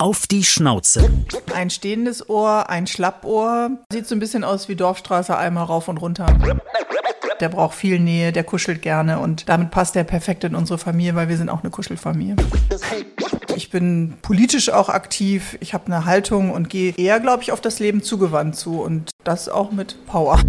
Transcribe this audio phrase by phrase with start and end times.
[0.00, 1.10] Auf die Schnauze.
[1.54, 3.72] Ein stehendes Ohr, ein Schlappohr.
[3.92, 6.24] Sieht so ein bisschen aus wie Dorfstraße einmal rauf und runter.
[7.38, 11.16] Der braucht viel Nähe, der kuschelt gerne und damit passt er perfekt in unsere Familie,
[11.16, 12.36] weil wir sind auch eine Kuschelfamilie.
[13.54, 17.60] Ich bin politisch auch aktiv, ich habe eine Haltung und gehe eher, glaube ich, auf
[17.60, 20.40] das Leben zugewandt zu und das auch mit Power.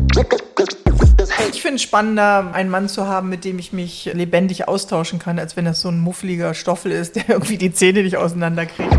[1.49, 5.39] Ich finde es spannender, einen Mann zu haben, mit dem ich mich lebendig austauschen kann,
[5.39, 8.91] als wenn das so ein muffliger Stoffel ist, der irgendwie die Zähne nicht auseinanderkriegt.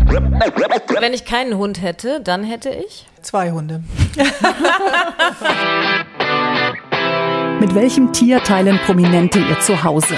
[0.99, 3.05] Wenn ich keinen Hund hätte, dann hätte ich?
[3.21, 3.83] Zwei Hunde.
[7.59, 10.15] Mit welchem Tier teilen Prominente ihr Zuhause?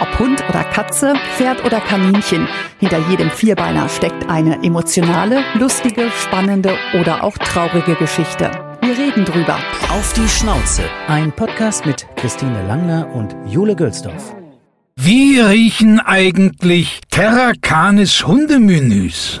[0.00, 2.48] Ob Hund oder Katze, Pferd oder Kaninchen,
[2.78, 8.69] hinter jedem Vierbeiner steckt eine emotionale, lustige, spannende oder auch traurige Geschichte.
[8.82, 9.58] Wir reden drüber.
[9.90, 10.82] Auf die Schnauze.
[11.06, 14.34] Ein Podcast mit Christine Langner und Jule Gülsdorf.
[14.96, 19.40] Wie riechen eigentlich Terra Canis Hundemenüs?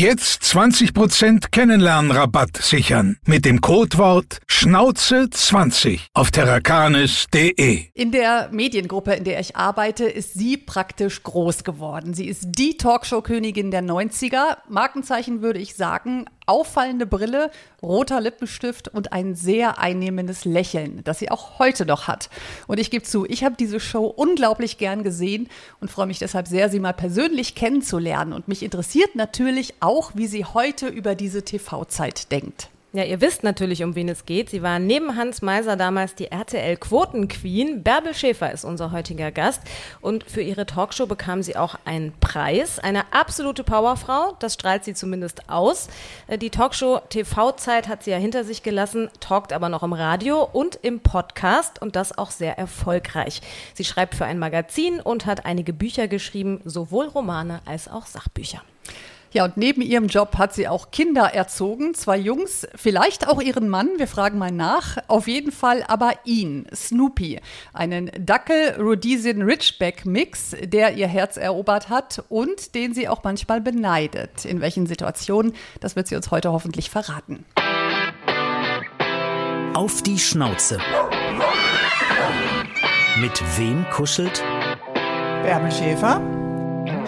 [0.00, 7.84] Jetzt 20% Kennenlernrabatt sichern mit dem Codewort Schnauze20 auf terrakanis.de.
[7.92, 12.14] In der Mediengruppe, in der ich arbeite, ist sie praktisch groß geworden.
[12.14, 14.56] Sie ist die Talkshow-Königin der 90er.
[14.70, 17.50] Markenzeichen würde ich sagen, auffallende Brille,
[17.82, 22.28] roter Lippenstift und ein sehr einnehmendes Lächeln, das sie auch heute noch hat.
[22.66, 25.48] Und ich gebe zu, ich habe diese Show unglaublich gern gesehen
[25.80, 28.32] und freue mich deshalb sehr, sie mal persönlich kennenzulernen.
[28.32, 32.68] Und mich interessiert natürlich auch, wie sie heute über diese TV-Zeit denkt.
[32.92, 34.50] Ja, ihr wisst natürlich, um wen es geht.
[34.50, 37.84] Sie war neben Hans Meiser damals die RTL-Quotenqueen.
[37.84, 39.62] Bärbel Schäfer ist unser heutiger Gast.
[40.00, 42.80] Und für ihre Talkshow bekam sie auch einen Preis.
[42.80, 45.88] Eine absolute Powerfrau, das strahlt sie zumindest aus.
[46.26, 50.42] Äh, die Talkshow TV-Zeit hat sie ja hinter sich gelassen, talkt aber noch im Radio
[50.42, 53.40] und im Podcast und das auch sehr erfolgreich.
[53.72, 58.62] Sie schreibt für ein Magazin und hat einige Bücher geschrieben, sowohl Romane als auch Sachbücher.
[59.32, 63.68] Ja, und neben ihrem Job hat sie auch Kinder erzogen, zwei Jungs, vielleicht auch ihren
[63.68, 67.38] Mann, wir fragen mal nach, auf jeden Fall aber ihn, Snoopy,
[67.72, 74.44] einen Dackel-Rhodesian-Ridgeback-Mix, der ihr Herz erobert hat und den sie auch manchmal beneidet.
[74.44, 77.44] In welchen Situationen, das wird sie uns heute hoffentlich verraten.
[79.74, 80.78] Auf die Schnauze.
[83.20, 84.42] Mit wem kuschelt?
[85.44, 86.39] Bärbel Schäfer.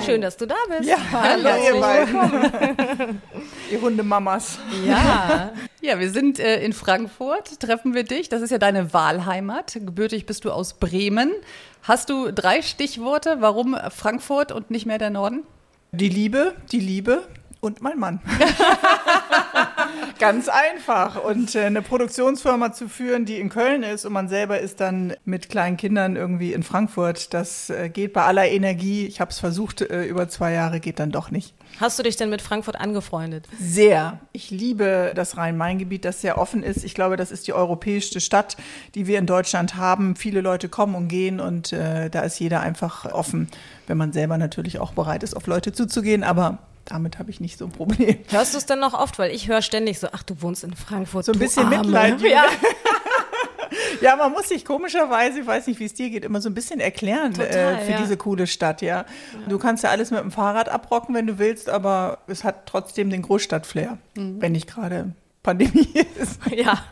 [0.05, 0.88] Schön, dass du da bist.
[0.88, 3.22] Ja, hallo ihr beiden.
[3.71, 4.59] ihr Hundemamas.
[4.84, 5.53] Ja.
[5.81, 8.28] Ja, wir sind äh, in Frankfurt, treffen wir dich.
[8.28, 9.75] Das ist ja deine Wahlheimat.
[9.75, 11.33] Gebürtig bist du aus Bremen.
[11.83, 15.44] Hast du drei Stichworte, warum Frankfurt und nicht mehr der Norden?
[15.93, 17.22] Die Liebe, die Liebe
[17.60, 18.21] und mein Mann.
[20.22, 21.25] Ganz einfach.
[21.25, 25.15] Und äh, eine Produktionsfirma zu führen, die in Köln ist und man selber ist dann
[25.25, 29.05] mit kleinen Kindern irgendwie in Frankfurt, das äh, geht bei aller Energie.
[29.05, 31.55] Ich habe es versucht, äh, über zwei Jahre geht dann doch nicht.
[31.81, 33.49] Hast du dich denn mit Frankfurt angefreundet?
[33.59, 34.21] Sehr.
[34.31, 36.84] Ich liebe das Rhein-Main-Gebiet, das sehr offen ist.
[36.84, 38.56] Ich glaube, das ist die europäischste Stadt,
[38.94, 40.15] die wir in Deutschland haben.
[40.15, 43.49] Viele Leute kommen und gehen und äh, da ist jeder einfach offen,
[43.89, 46.22] wenn man selber natürlich auch bereit ist, auf Leute zuzugehen.
[46.22, 48.19] Aber damit habe ich nicht so ein Problem.
[48.28, 49.19] Hörst du es denn noch oft?
[49.19, 51.25] Weil ich höre ständig so, ach, du wohnst in Frankfurt.
[51.25, 51.78] So ein bisschen Arme.
[51.78, 52.20] Mitleid.
[52.22, 52.44] Ja.
[54.00, 56.54] Ja, man muss sich komischerweise, ich weiß nicht, wie es dir geht, immer so ein
[56.54, 57.98] bisschen erklären Total, äh, für ja.
[57.98, 59.04] diese coole Stadt, ja.
[59.48, 63.10] Du kannst ja alles mit dem Fahrrad abrocken, wenn du willst, aber es hat trotzdem
[63.10, 65.88] den Großstadt-Flair, wenn nicht gerade Pandemie
[66.21, 66.41] ist.
[66.54, 66.84] ja.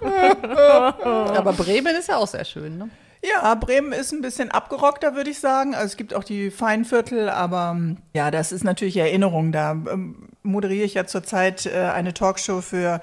[1.02, 2.90] Aber Bremen ist ja auch sehr schön, ne?
[3.22, 5.74] Ja, Bremen ist ein bisschen abgerockter, würde ich sagen.
[5.74, 9.52] Also es gibt auch die Feinviertel, aber ähm, ja, das ist natürlich Erinnerung.
[9.52, 13.00] Da ähm, moderiere ich ja zurzeit äh, eine Talkshow für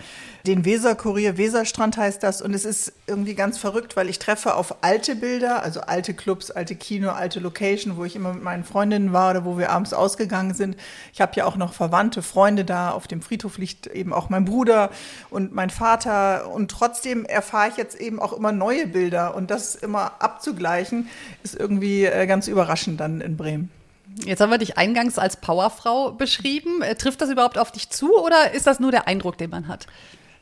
[0.48, 1.38] den Weserkurier.
[1.38, 2.42] Weserstrand heißt das.
[2.42, 6.50] Und es ist irgendwie ganz verrückt, weil ich treffe auf alte Bilder, also alte Clubs,
[6.50, 9.94] alte Kino, alte Location, wo ich immer mit meinen Freundinnen war oder wo wir abends
[9.94, 10.78] ausgegangen sind.
[11.14, 12.92] Ich habe ja auch noch Verwandte, Freunde da.
[12.92, 14.90] Auf dem Friedhof liegt eben auch mein Bruder
[15.30, 16.50] und mein Vater.
[16.50, 19.36] Und trotzdem erfahre ich jetzt eben auch immer neue Bilder.
[19.36, 21.08] Und das immer abzugleichen,
[21.44, 23.77] ist irgendwie äh, ganz überraschend dann in Bremen.
[24.26, 26.82] Jetzt haben wir dich eingangs als Powerfrau beschrieben.
[26.82, 29.68] Äh, Trifft das überhaupt auf dich zu oder ist das nur der Eindruck, den man
[29.68, 29.88] hat?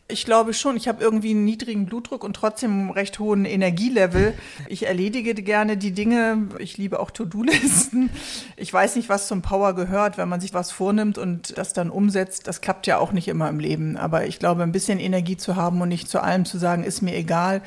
[0.07, 0.77] Ich glaube schon.
[0.77, 4.35] Ich habe irgendwie einen niedrigen Blutdruck und trotzdem einen recht hohen Energielevel.
[4.69, 6.47] Ich erledige gerne die Dinge.
[6.59, 8.11] Ich liebe auch To-Do-Listen.
[8.55, 11.89] Ich weiß nicht, was zum Power gehört, wenn man sich was vornimmt und das dann
[11.89, 12.47] umsetzt.
[12.47, 13.97] Das klappt ja auch nicht immer im Leben.
[13.97, 17.01] Aber ich glaube, ein bisschen Energie zu haben und nicht zu allem zu sagen, ist
[17.01, 17.63] mir egal.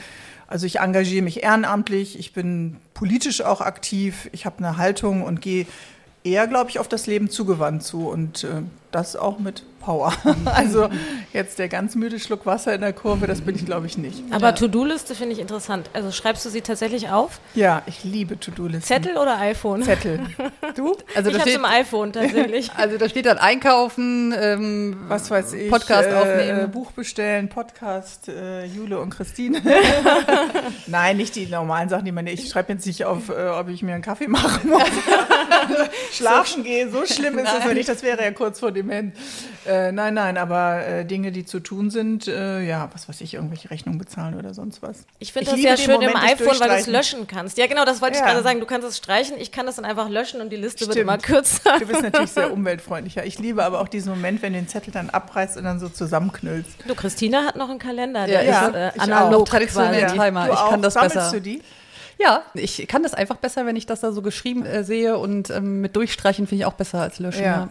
[0.46, 2.19] Also ich engagiere mich ehrenamtlich.
[2.20, 4.31] Ich bin politisch auch aktiv.
[4.31, 5.66] Ich habe eine Haltung und gehe
[6.29, 10.12] eher, glaube ich, auf das Leben zugewandt zu und äh, das auch mit Power.
[10.44, 10.88] also
[11.32, 14.23] jetzt der ganz müde Schluck Wasser in der Kurve, das bin ich, glaube ich, nicht.
[14.31, 15.88] Aber To-Do-Liste finde ich interessant.
[15.93, 17.40] Also schreibst du sie tatsächlich auf?
[17.55, 18.82] Ja, ich liebe To-Do-Listen.
[18.82, 19.82] Zettel oder iPhone?
[19.82, 20.20] Zettel.
[20.75, 20.96] Du?
[21.14, 22.70] Also ich da habe steht, im iPhone tatsächlich.
[22.76, 25.70] also da steht dann Einkaufen, ähm, Was weiß ich.
[25.70, 26.64] Podcast äh, aufnehmen.
[26.64, 29.61] Äh, Buch bestellen, Podcast, äh, Jule und Christine.
[30.87, 32.26] Nein, nicht die normalen Sachen, die man.
[32.26, 34.82] Ich schreibe jetzt nicht auf, äh, ob ich mir einen Kaffee machen muss.
[36.12, 36.91] Schlafen gehe.
[36.91, 37.88] So schlimm ist das noch nicht.
[37.88, 39.15] Das wäre ja kurz vor dem End.
[39.67, 43.35] Äh, nein, nein, aber äh, Dinge, die zu tun sind, äh, ja, was weiß ich,
[43.35, 45.05] irgendwelche Rechnungen bezahlen oder sonst was.
[45.19, 47.27] Ich finde Ich das ja den schön im Moment des iPhone, weil du es löschen
[47.27, 47.59] kannst.
[47.59, 48.27] Ja, genau, das wollte ich Ja.
[48.27, 48.61] gerade sagen.
[48.61, 51.03] Du kannst es streichen, ich kann das dann einfach löschen und die Liste wird Stimmt.
[51.03, 51.79] immer kürzer.
[51.79, 53.25] Du bist natürlich sehr umweltfreundlicher.
[53.27, 55.89] Ich liebe aber auch diesen Moment, wenn du den Zettel dann abreißt und dann so
[55.89, 56.71] zusammenknüllst.
[56.87, 59.49] Du, Christina hat noch einen Kalender, Ja, der ich- ist äh, ich analog auch.
[59.49, 60.07] Traditionell.
[60.13, 60.47] Timer.
[60.47, 60.71] Du Ich auch?
[60.71, 61.31] kann das Sammelst besser.
[61.33, 61.63] du die?
[62.21, 65.51] Ja, ich kann das einfach besser, wenn ich das da so geschrieben äh, sehe und
[65.51, 67.45] ähm, mit Durchstreichen finde ich auch besser als löschen.
[67.45, 67.47] Ja.
[67.47, 67.69] Ja.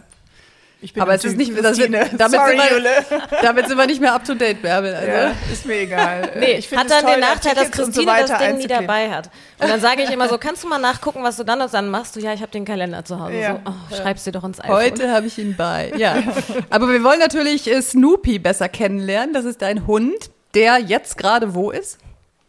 [0.80, 2.18] Ich bin Aber es ist nicht, das wird, Christine.
[2.18, 4.94] damit, Sorry, sind wir, damit sind wir nicht mehr up to date, Bärbel.
[4.94, 5.08] Also.
[5.08, 6.30] Ja, ist mir egal.
[6.38, 9.28] Nee, hat dann toll, den Nachteil, dass Christine so das Ding nie dabei hat.
[9.58, 11.90] Und dann sage ich immer so, kannst du mal nachgucken, was du dann und dann
[11.90, 12.14] machst?
[12.14, 13.34] Du, ja, ich habe den Kalender zu Hause.
[13.34, 13.54] Ja.
[13.64, 14.76] So, oh, schreib's dir doch ins iPhone.
[14.76, 15.92] Heute habe ich ihn bei.
[15.96, 16.22] Ja.
[16.70, 19.34] Aber wir wollen natürlich äh, Snoopy besser kennenlernen.
[19.34, 21.98] Das ist ein Hund, der jetzt gerade wo ist?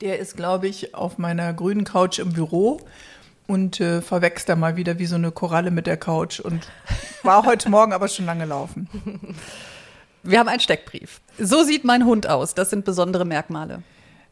[0.01, 2.79] Der ist, glaube ich, auf meiner grünen Couch im Büro
[3.49, 6.67] und äh, verwächst da mal wieder wie so eine Koralle mit der Couch und
[7.23, 8.87] war heute Morgen aber schon lange laufen.
[10.23, 11.19] Wir haben einen Steckbrief.
[11.39, 12.53] So sieht mein Hund aus.
[12.53, 13.81] Das sind besondere Merkmale.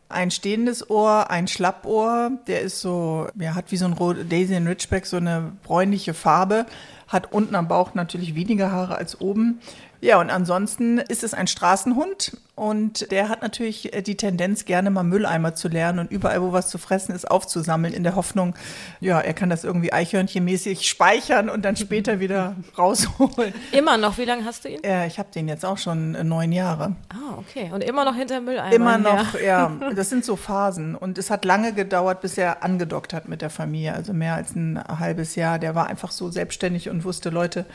[0.09, 4.67] Ein stehendes Ohr, ein Schlappohr, der ist so, ja, hat wie so ein Daisy and
[4.67, 6.65] Ridgeback so eine bräunliche Farbe,
[7.07, 9.59] hat unten am Bauch natürlich weniger Haare als oben.
[10.01, 14.89] Ja, und ansonsten ist es ein Straßenhund und der hat natürlich äh, die Tendenz, gerne
[14.89, 18.55] mal Mülleimer zu lernen und überall, wo was zu fressen ist, aufzusammeln, in der Hoffnung,
[18.99, 23.53] ja, er kann das irgendwie eichhörnchenmäßig speichern und dann später wieder rausholen.
[23.71, 24.83] Immer noch, wie lange hast du ihn?
[24.83, 26.95] Äh, ich habe den jetzt auch schon äh, neun Jahre.
[27.09, 27.69] Ah, okay.
[27.71, 28.73] Und immer noch hinter Mülleimer.
[28.73, 29.71] Immer noch, ja.
[29.95, 30.95] Das sind so Phasen.
[30.95, 33.93] Und es hat lange gedauert, bis er angedockt hat mit der Familie.
[33.93, 35.59] Also mehr als ein halbes Jahr.
[35.59, 37.65] Der war einfach so selbstständig und wusste, Leute,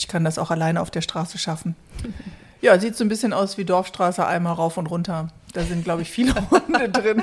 [0.00, 1.76] ich kann das auch alleine auf der Straße schaffen.
[2.62, 5.28] Ja, sieht so ein bisschen aus wie Dorfstraße, einmal rauf und runter.
[5.54, 7.22] Da sind, glaube ich, viele Hunde drin.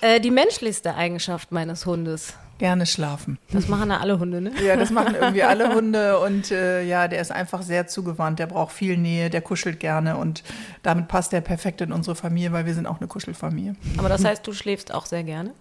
[0.00, 2.32] Äh, die menschlichste Eigenschaft meines Hundes.
[2.56, 3.36] Gerne schlafen.
[3.52, 4.52] Das machen ja alle Hunde, ne?
[4.66, 8.38] Ja, das machen irgendwie alle Hunde und äh, ja, der ist einfach sehr zugewandt.
[8.38, 10.42] Der braucht viel Nähe, der kuschelt gerne und
[10.82, 13.76] damit passt er perfekt in unsere Familie, weil wir sind auch eine Kuschelfamilie.
[13.98, 15.52] Aber das heißt, du schläfst auch sehr gerne.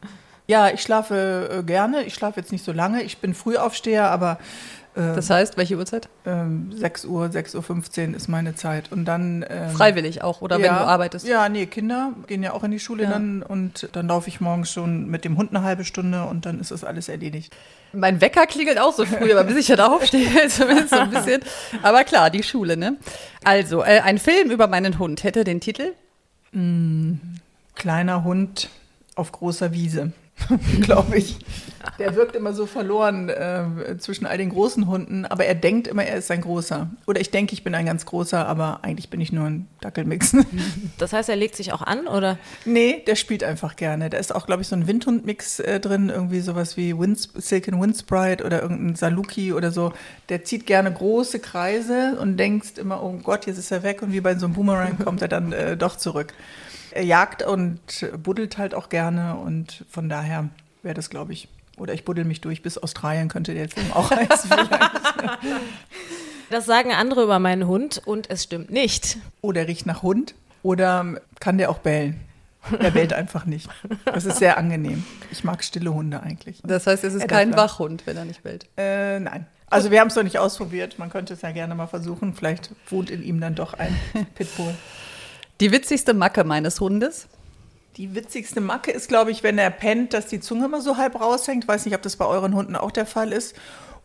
[0.48, 2.04] Ja, ich schlafe äh, gerne.
[2.04, 3.02] Ich schlafe jetzt nicht so lange.
[3.04, 4.38] Ich bin Frühaufsteher, aber
[4.95, 6.07] Das heißt, welche Uhrzeit?
[6.25, 8.92] ähm, 6 Uhr, 6.15 Uhr ist meine Zeit.
[8.94, 9.45] Und dann.
[9.50, 11.27] Ähm, Freiwillig auch oder wenn ja, du arbeitest.
[11.27, 13.09] Ja, nee, Kinder gehen ja auch in die Schule Ja.
[13.09, 16.62] dann und dann laufe ich morgens schon mit dem Hund eine halbe Stunde und dann
[16.62, 17.53] ist das alles erledigt.
[17.92, 21.09] Mein Wecker klingelt auch so früh, aber bis ich ja da aufstehe, zumindest so ein
[21.09, 21.42] bisschen.
[21.81, 22.95] Aber klar, die Schule, ne?
[23.44, 25.92] Also, äh, ein Film über meinen Hund hätte den Titel.
[27.75, 28.69] Kleiner Hund
[29.15, 30.13] auf großer Wiese,
[30.82, 31.38] glaube ich.
[32.00, 36.04] Der wirkt immer so verloren äh, zwischen all den großen Hunden, aber er denkt immer,
[36.04, 36.90] er ist ein großer.
[37.06, 40.36] Oder ich denke, ich bin ein ganz großer, aber eigentlich bin ich nur ein Dackelmix.
[40.98, 42.38] Das heißt, er legt sich auch an, oder?
[42.64, 44.09] Nee, der spielt einfach gerne.
[44.09, 47.80] Da ist auch, glaube ich, so ein Windhund-Mix äh, drin, irgendwie sowas wie Winds Silken
[47.81, 49.94] Windsprite oder irgendein Saluki oder so.
[50.30, 54.14] Der zieht gerne große Kreise und denkst immer, oh Gott, jetzt ist er weg und
[54.14, 56.33] wie bei so einem Boomerang kommt er dann äh, doch zurück.
[56.95, 60.49] Er jagt und buddelt halt auch gerne und von daher
[60.81, 64.09] wäre das, glaube ich, oder ich buddel mich durch bis Australien könnte der Film auch
[64.11, 64.49] heißen.
[66.49, 69.18] Das sagen andere über meinen Hund und es stimmt nicht.
[69.42, 71.06] Oder er riecht nach Hund oder
[71.42, 72.19] kann der auch bellen.
[72.80, 73.69] Er bellt einfach nicht.
[74.06, 75.04] Das ist sehr angenehm.
[75.31, 76.61] Ich mag stille Hunde eigentlich.
[76.64, 78.68] Das heißt, es ist Er kein Wachhund, wenn er nicht bellt.
[78.78, 79.45] Äh, nein.
[79.69, 80.97] Also wir haben es noch nicht ausprobiert.
[80.97, 82.33] Man könnte es ja gerne mal versuchen.
[82.33, 83.95] Vielleicht wohnt in ihm dann doch ein
[84.35, 84.73] Pitbull.
[85.62, 87.28] Die witzigste Macke meines Hundes.
[87.97, 91.19] Die witzigste Macke ist, glaube ich, wenn er pennt, dass die Zunge immer so halb
[91.19, 91.68] raushängt.
[91.68, 93.56] Weiß nicht, ob das bei euren Hunden auch der Fall ist.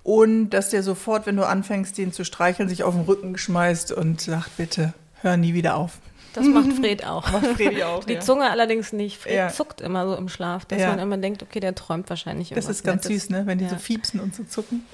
[0.04, 3.92] Und dass der sofort, wenn du anfängst, den zu streicheln, sich auf den Rücken schmeißt
[3.92, 5.98] und sagt, bitte, hör nie wieder auf.
[6.32, 7.28] Das macht Fred auch.
[7.32, 8.20] Macht Fredi auch, Die ja.
[8.20, 9.18] Zunge allerdings nicht.
[9.18, 9.48] Fred Ja.
[9.48, 10.90] zuckt immer so im Schlaf, dass Ja.
[10.90, 13.22] man immer denkt, okay, der träumt wahrscheinlich Das irgendwas ist ganz Nettes.
[13.22, 13.42] süß, ne?
[13.46, 13.70] wenn die Ja.
[13.70, 14.86] so fiepsen und so zucken.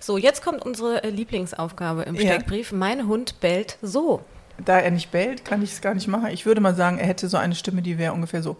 [0.00, 2.22] So, jetzt kommt unsere äh, Lieblingsaufgabe im Ja.
[2.22, 2.72] Steckbrief.
[2.72, 4.22] Mein Hund bellt so.
[4.64, 6.28] Da er nicht bellt, kann ich es gar nicht machen.
[6.28, 8.56] Ich würde mal sagen, er hätte so eine Stimme, die wäre ungefähr so.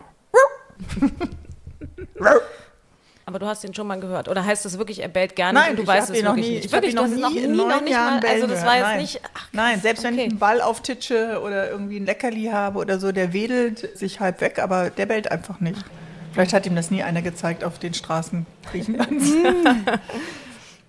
[3.27, 4.29] Aber du hast ihn schon mal gehört.
[4.29, 6.65] Oder heißt das wirklich, er bellt gar Nein, du weißt es noch wirklich nie- nicht?
[6.67, 8.85] ich Wirklich, noch nie noch nie, in noch nicht Jahren mal, also das war jetzt.
[8.87, 9.01] Nein.
[9.03, 10.25] nicht, ach, Nein, selbst wenn okay.
[10.25, 14.41] ich einen Ball auftitsche oder irgendwie ein Leckerli habe oder so, der wedelt sich halb
[14.41, 15.85] weg, aber der bellt einfach nicht.
[16.33, 19.27] Vielleicht hat ihm das nie einer gezeigt auf den Straßen Griechenlands.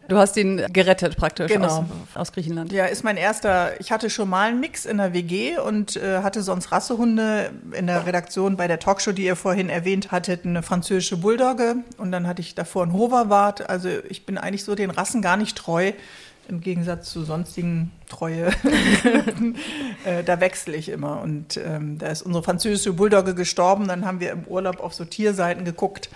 [0.10, 1.68] Du hast ihn gerettet praktisch Genau.
[1.68, 1.84] aus,
[2.16, 2.72] aus Griechenland.
[2.72, 3.80] Ja, ist mein erster.
[3.80, 7.88] Ich hatte schon mal einen Mix in der WG und äh, hatte sonst Rassehunde in
[7.88, 12.28] der Redaktion bei der Talkshow, die ihr vorhin erwähnt hattet, eine französische Bulldogge und dann
[12.28, 13.70] hatte ich davor einen Hoverwart.
[13.70, 15.94] Also ich bin eigentlich so den Rassen gar nicht treu.
[16.48, 18.48] Im Gegensatz zu sonstigen Treue,
[20.06, 21.22] äh, da wechsle ich immer.
[21.22, 23.88] Und ähm, da ist unsere französische Bulldogge gestorben.
[23.88, 26.10] Dann haben wir im Urlaub auf so Tierseiten geguckt.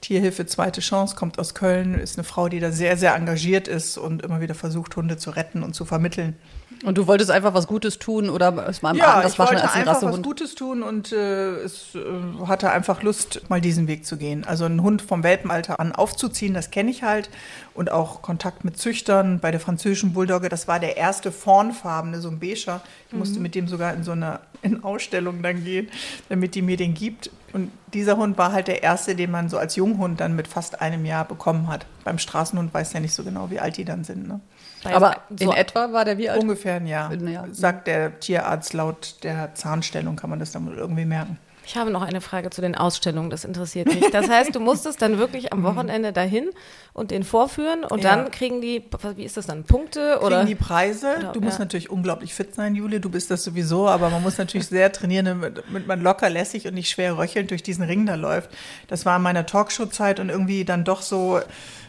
[0.00, 3.98] Tierhilfe Zweite Chance kommt aus Köln, ist eine Frau, die da sehr, sehr engagiert ist
[3.98, 6.36] und immer wieder versucht, Hunde zu retten und zu vermitteln.
[6.84, 9.62] Und du wolltest einfach was Gutes tun oder es war Ja, anders ich waschen wollte
[9.64, 10.22] als ein einfach was?
[10.22, 14.44] Gutes tun und äh, es äh, hatte einfach Lust, mal diesen Weg zu gehen.
[14.44, 17.30] Also einen Hund vom Welpenalter an aufzuziehen, das kenne ich halt.
[17.72, 22.28] Und auch Kontakt mit Züchtern bei der französischen Bulldogge, das war der erste fawnfarbene, so
[22.28, 22.82] ein Becher.
[23.08, 23.18] Ich Mhm.
[23.20, 25.88] musste mit dem sogar in so eine in Ausstellung dann gehen,
[26.28, 27.30] damit die mir den gibt.
[27.56, 30.82] Und dieser Hund war halt der erste, den man so als Junghund dann mit fast
[30.82, 31.86] einem Jahr bekommen hat.
[32.04, 34.28] Beim Straßenhund weiß ja nicht so genau, wie alt die dann sind.
[34.28, 34.40] Ne?
[34.84, 36.42] Aber so, in etwa war der wie alt?
[36.42, 37.46] Ungefähr ein Jahr, Ein Jahr.
[37.52, 41.38] sagt der Tierarzt laut der Zahnstellung, kann man das dann wohl irgendwie merken.
[41.68, 44.08] Ich habe noch eine Frage zu den Ausstellungen, das interessiert mich.
[44.12, 46.50] Das heißt, du musstest dann wirklich am Wochenende dahin
[46.92, 48.14] und den vorführen und Ja.
[48.14, 48.84] dann kriegen die,
[49.16, 50.36] wie ist das dann, Punkte oder?
[50.44, 51.16] Kriegen die Preise.
[51.18, 51.64] Oder- du musst ja.
[51.64, 53.00] natürlich unglaublich fit sein, Jule.
[53.00, 56.74] Du bist das sowieso, aber man muss natürlich sehr trainieren, damit, man locker lässig und
[56.74, 58.50] nicht schwer röchelnd durch diesen Ring da läuft.
[58.86, 61.40] Das war in meiner Talkshow-Zeit und irgendwie dann doch so,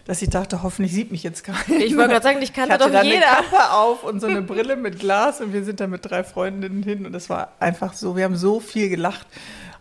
[0.05, 1.59] dass ich dachte, hoffentlich sieht mich jetzt keiner.
[1.79, 3.15] Ich wollte gerade sagen, Ich kannte hatte doch jeder.
[3.37, 6.23] eine Kappe auf und so eine Brille mit Glas und wir sind da mit drei
[6.23, 9.27] Freundinnen hin und das war einfach so, wir haben so viel gelacht.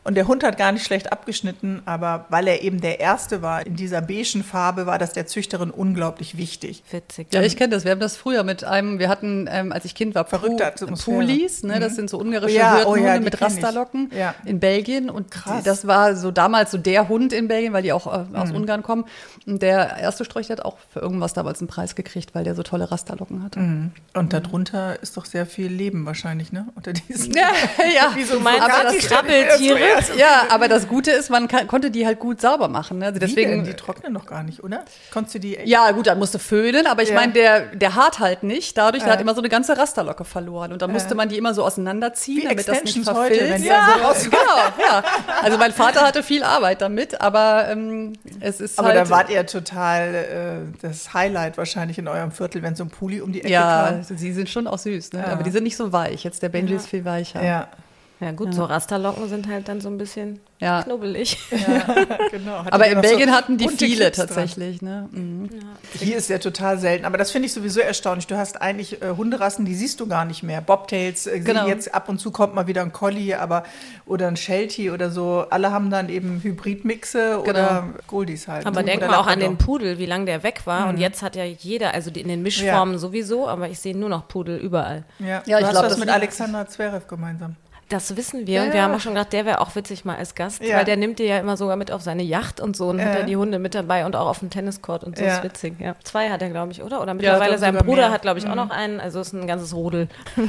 [0.07, 3.67] Und der Hund hat gar nicht schlecht abgeschnitten, aber weil er eben der Erste war
[3.67, 6.83] in dieser beigen Farbe, war das der Züchterin unglaublich wichtig.
[6.91, 7.27] Witzig.
[7.33, 7.85] Ja, ich kenne das.
[7.85, 10.67] Wir haben das früher mit einem, wir hatten, ähm, als ich Kind war, Verrückte Pu-
[10.85, 11.17] Atmosphäre.
[11.19, 11.81] Pulis, ne?
[11.81, 13.55] das sind so ungarische Ja, oh ja, die mit kenn ich.
[13.57, 14.35] Rasterlocken Ja.
[14.45, 15.11] in Belgien.
[15.11, 15.65] Und Krass.
[15.65, 18.57] das war so damals so der Hund in Belgien, weil die auch äh, aus Mhm.
[18.57, 19.05] Ungarn kommen.
[19.47, 22.63] Und der erste Strolch hat auch für irgendwas damals einen Preis gekriegt, weil der so
[22.63, 23.59] tolle Rasterlocken hatte.
[23.61, 23.91] Mhm.
[24.15, 26.69] Und darunter ist doch sehr viel Leben wahrscheinlich, ne?
[26.77, 27.35] Unter diesen.
[27.37, 27.51] Ja,
[27.95, 28.13] ja.
[28.15, 29.79] Wie so Vulkan- das Krabbeltiere?
[30.09, 32.99] Mal- Ja, aber das Gute ist, man kann, konnte die halt gut sauber machen.
[32.99, 33.07] Ne?
[33.07, 33.65] Also deswegen, denn?
[33.65, 34.85] Die trocknen noch gar nicht, oder?
[35.13, 35.69] Konntest du die echt?
[35.69, 37.15] Ja, gut, dann musste föhnen, aber ich Ja.
[37.17, 38.77] meine, der, der hart halt nicht.
[38.79, 39.15] Dadurch der Ja.
[39.15, 40.73] hat immer so eine ganze Rasterlocke verloren.
[40.73, 43.53] Und dann musste man die immer so auseinanderziehen, Wie damit das nicht Extensions heute, verfilzt.
[43.55, 45.03] wenn die ja, so genau, ja.
[45.43, 48.99] Also mein Vater hatte viel Arbeit damit, aber ähm, es ist Aber halt...
[48.99, 53.21] da wart ihr total äh, das Highlight wahrscheinlich in eurem Viertel, wenn so ein Pulli
[53.21, 54.17] um die Ecke ja, kam.
[54.17, 55.21] sie sind schon auch süß, ne?
[55.21, 55.33] Ja.
[55.33, 56.25] aber die sind nicht so weich.
[56.25, 57.43] Jetzt der Benji ist viel weicher.
[57.45, 57.69] Ja,
[58.19, 60.83] Ja gut, so Rasterlocken sind halt dann so ein bisschen Ja.
[60.83, 61.37] knubbelig.
[62.31, 62.59] genau.
[62.61, 64.27] Hattet Aber in Belgien so hatten die viele dran?
[64.27, 64.81] tatsächlich.
[64.81, 65.07] Ne?
[65.13, 65.51] Mhm.
[65.99, 67.05] Hier ist ja total selten.
[67.05, 68.27] Aber das finde ich sowieso erstaunlich.
[68.27, 70.63] Du hast eigentlich äh, Hunderassen, die siehst du gar nicht mehr.
[70.63, 71.65] Bobtails, äh, Genau.
[71.65, 71.67] genau.
[71.69, 73.65] jetzt ab und zu kommt mal wieder ein Collie, aber
[74.07, 75.45] oder ein Sheltie oder so.
[75.51, 78.65] Alle haben dann eben Hybridmixe oder Goldies halt.
[78.67, 78.87] Aber ne?
[78.87, 80.89] denk Oder mal auch an den Pudel, wie lange der weg war.
[80.89, 84.09] Und jetzt hat ja jeder, also die, in den Mischformen sowieso, aber ich sehe nur
[84.09, 85.05] noch Pudel überall.
[85.19, 87.57] Ja, Ja, du ich hast glaub, was das mit Alexander Zverev gemeinsam.
[87.89, 88.63] Das wissen wir.
[88.63, 90.79] Und wir haben auch schon gedacht, der wäre auch witzig mal als Gast, Ja.
[90.79, 93.15] weil der nimmt dir ja immer sogar mit auf seine Yacht und so und hat
[93.15, 93.21] Ja.
[93.21, 95.37] ja die Hunde mit dabei und auch auf dem Tenniscourt und so Ja.
[95.37, 95.75] ist witzig.
[95.79, 95.95] Ja.
[96.03, 96.99] Zwei hat er, glaube ich, oder?
[97.01, 98.11] Oder Ja, mittlerweile sein Bruder mehr.
[98.11, 98.99] hat, glaube ich, auch noch einen.
[98.99, 100.09] Also es ist ein ganzes Rudel.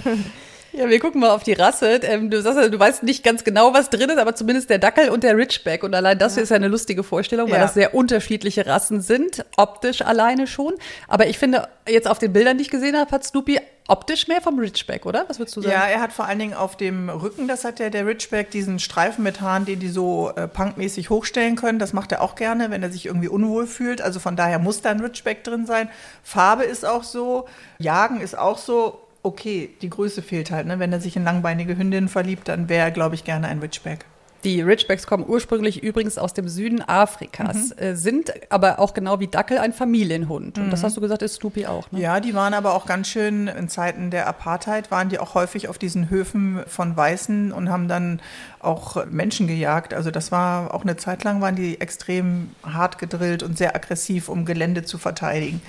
[0.73, 2.01] Ja, wir gucken mal auf die Rasse.
[2.03, 4.77] Ähm, du sagst, ja, du weißt nicht ganz genau, was drin ist, aber zumindest der
[4.77, 5.81] Dackel und der Ridgeback.
[5.81, 7.61] Und allein das ist ja eine lustige Vorstellung, weil Ja.
[7.63, 10.75] das sehr unterschiedliche Rassen sind, optisch alleine schon.
[11.07, 14.41] Aber ich finde, jetzt auf den Bildern, die ich gesehen habe, hat Snoopy optisch mehr
[14.41, 15.25] vom Ridgeback, oder?
[15.27, 15.73] Was würdest du sagen?
[15.73, 18.79] Ja, er hat vor allen Dingen auf dem Rücken, das hat ja der Ridgeback, diesen
[18.79, 21.79] Streifen mit Haaren, den die so äh, punkmäßig hochstellen können.
[21.79, 24.01] Das macht er auch gerne, wenn er sich irgendwie unwohl fühlt.
[24.01, 25.89] Also von daher muss da ein Ridgeback drin sein.
[26.23, 27.47] Farbe ist auch so,
[27.79, 29.01] Jagen ist auch so.
[29.23, 30.67] Okay, die Größe fehlt halt.
[30.67, 30.79] Ne?
[30.79, 34.05] Wenn er sich in langbeinige Hündinnen verliebt, dann wäre er, glaube ich, gerne ein Ridgeback.
[34.43, 37.77] Die Ridgebacks kommen ursprünglich übrigens aus dem Süden Afrikas, Mhm.
[37.83, 40.57] äh, sind aber auch genau wie Dackel ein Familienhund.
[40.59, 41.99] Und das hast du gesagt, ist Snoopy auch, ne?
[41.99, 45.67] Ja, die waren aber auch ganz schön in Zeiten der Apartheid, waren die auch häufig
[45.69, 48.21] auf diesen Höfen von Weißen und haben dann
[48.59, 49.93] auch Menschen gejagt.
[49.93, 54.29] Also das war auch eine Zeit lang, waren die extrem hart gedrillt und sehr aggressiv,
[54.29, 55.61] um Gelände zu verteidigen.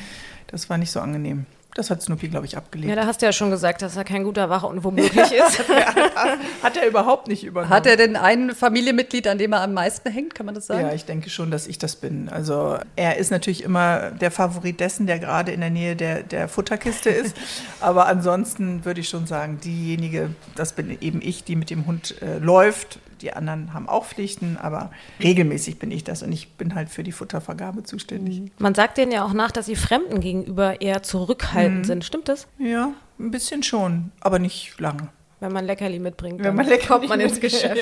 [0.48, 1.46] Das war nicht so angenehm.
[1.74, 2.90] Das hat Snoopy, glaube ich, abgelehnt.
[2.90, 5.68] Ja, da hast du ja schon gesagt, dass er kein guter Wachhund womöglich ist.
[6.62, 7.72] hat er überhaupt nicht übernommen.
[7.72, 10.80] Hat er denn ein Familienmitglied, an dem er am meisten hängt, kann man das sagen?
[10.80, 12.28] Ja, ich denke schon, dass ich das bin.
[12.30, 16.48] Also er ist natürlich immer der Favorit dessen, der gerade in der Nähe der, der
[16.48, 17.36] Futterkiste ist.
[17.80, 22.20] Aber ansonsten würde ich schon sagen, diejenige, das bin eben ich, die mit dem Hund
[22.22, 22.98] äh, läuft.
[23.22, 24.90] Die anderen haben auch Pflichten, aber
[25.22, 28.42] regelmäßig bin ich das und ich bin halt für die Futtervergabe zuständig.
[28.58, 32.04] Man sagt denen ja auch nach, dass sie Fremden gegenüber eher zurückhaltend sind.
[32.04, 32.46] Stimmt das?
[32.58, 35.08] Ja, ein bisschen schon, aber nicht lange.
[35.40, 37.76] Wenn man Leckerli mitbringt, Wenn dann man lecker kommt man ins Geschäft.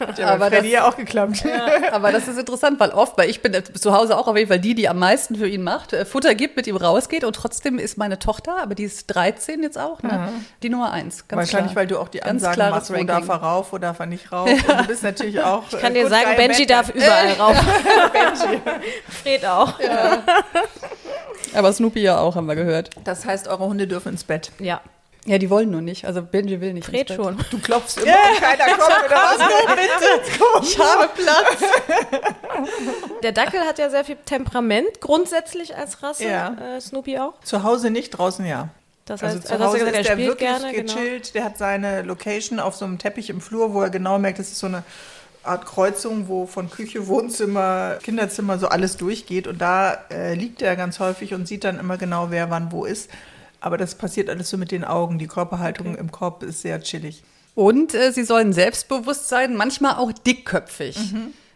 [0.00, 0.06] Ja.
[0.08, 1.44] Hat ja Aber das- ja auch geklappt.
[1.92, 4.58] Aber das ist interessant, weil oft, weil ich bin zu Hause auch auf jeden Fall
[4.58, 7.78] die, die am meisten für ihn macht, äh, Futter gibt, mit ihm rausgeht und trotzdem
[7.78, 10.30] ist meine Tochter, aber die ist 13 jetzt auch, ne?
[10.64, 11.28] die Nummer eins.
[11.28, 11.82] Ganz Wahrscheinlich, klar.
[11.82, 13.06] weil du auch die Ganz Ansagen machst, wo Ranking.
[13.06, 14.48] darf er rauf, wo darf er nicht rauf.
[14.50, 15.62] Und du bist natürlich auch.
[15.70, 17.56] Ich kann dir sagen, Benji darf überall rauf.
[19.22, 19.74] Fred auch.
[21.54, 22.90] Aber Snoopy ja auch, haben wir gehört.
[23.04, 24.50] Das heißt, eure Hunde dürfen ins Bett.
[24.58, 24.80] Ja,
[25.26, 26.04] Ja, die wollen nur nicht.
[26.06, 26.86] Also Benji will nicht.
[26.86, 27.36] Fred schon.
[27.50, 29.38] Du klopfst immer und keiner kommt oder was?
[29.74, 30.62] bitte.
[30.62, 32.66] Ich habe Platz.
[33.22, 36.28] Der Dackel hat ja sehr viel Temperament grundsätzlich als Rasse.
[36.28, 36.76] Ja.
[36.76, 37.34] Äh, Snoopy auch.
[37.42, 38.68] Zu Hause nicht, draußen ja.
[39.04, 40.72] Das Also heißt, zu also hast du Hause gesagt, ist er der spielt wirklich gerne.
[40.72, 40.94] Genau.
[40.94, 41.34] gechillt.
[41.34, 44.48] Der hat seine Location auf so einem Teppich im Flur, wo er genau merkt, das
[44.48, 44.84] ist so eine
[45.42, 49.46] Art Kreuzung, wo von Küche, Wohnzimmer, Kinderzimmer so alles durchgeht.
[49.46, 52.84] Und da äh, liegt er ganz häufig und sieht dann immer genau, wer wann wo
[52.84, 53.10] ist.
[53.66, 55.18] Aber das passiert alles so mit den Augen.
[55.18, 57.24] Die Körperhaltung im Korb ist sehr chillig.
[57.56, 60.96] Und äh, sie sollen selbstbewusst sein, manchmal auch dickköpfig.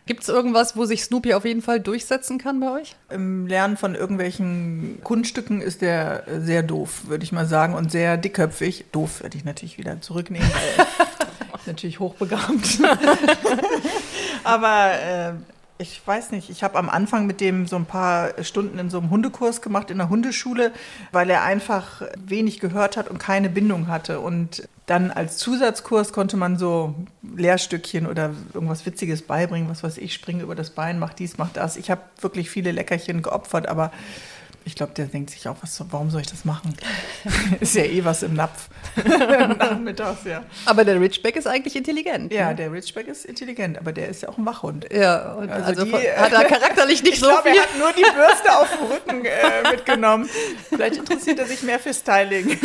[0.07, 2.97] Gibt es irgendwas, wo sich Snoopy auf jeden Fall durchsetzen kann bei euch?
[3.11, 7.93] Im Lernen von irgendwelchen Kunststücken ist der äh, sehr doof, würde ich mal sagen, und
[7.93, 8.87] sehr dickköpfig.
[8.91, 10.87] Doof werde ich natürlich wieder zurücknehmen, weil
[11.67, 12.81] natürlich hochbegabt.
[14.43, 15.33] Aber äh,
[15.81, 18.99] ich weiß nicht, ich habe am Anfang mit dem so ein paar Stunden in so
[18.99, 20.73] einem Hundekurs gemacht in der Hundeschule,
[21.11, 24.21] weil er einfach wenig gehört hat und keine Bindung hatte.
[24.21, 26.95] Und dann als Zusatzkurs konnte man so
[27.35, 31.51] Lehrstückchen oder irgendwas Witziges beibringen, was weiß ich, springe über das Bein, mach dies, mach
[31.51, 31.79] das.
[31.79, 33.91] Ich habe wirklich viele Leckerchen geopfert, aber
[34.65, 36.75] ich glaube, der denkt sich auch, was, warum soll ich das machen?
[37.61, 38.69] ist ja eh was im Napf.
[39.59, 40.43] Nachmittags, ja.
[40.67, 42.33] Aber der Ridgeback ist eigentlich intelligent.
[42.33, 42.57] Ja, ne?
[42.57, 44.87] der Ridgeback ist intelligent, aber der ist ja auch ein Wachhund.
[44.93, 47.57] Ja, und Also also, die, äh, hat er charakterlich nicht Ich so glaube, viel.
[47.57, 50.29] er hat nur die Bürste auf dem Rücken äh, mitgenommen.
[50.69, 52.59] Vielleicht interessiert er sich mehr für Styling.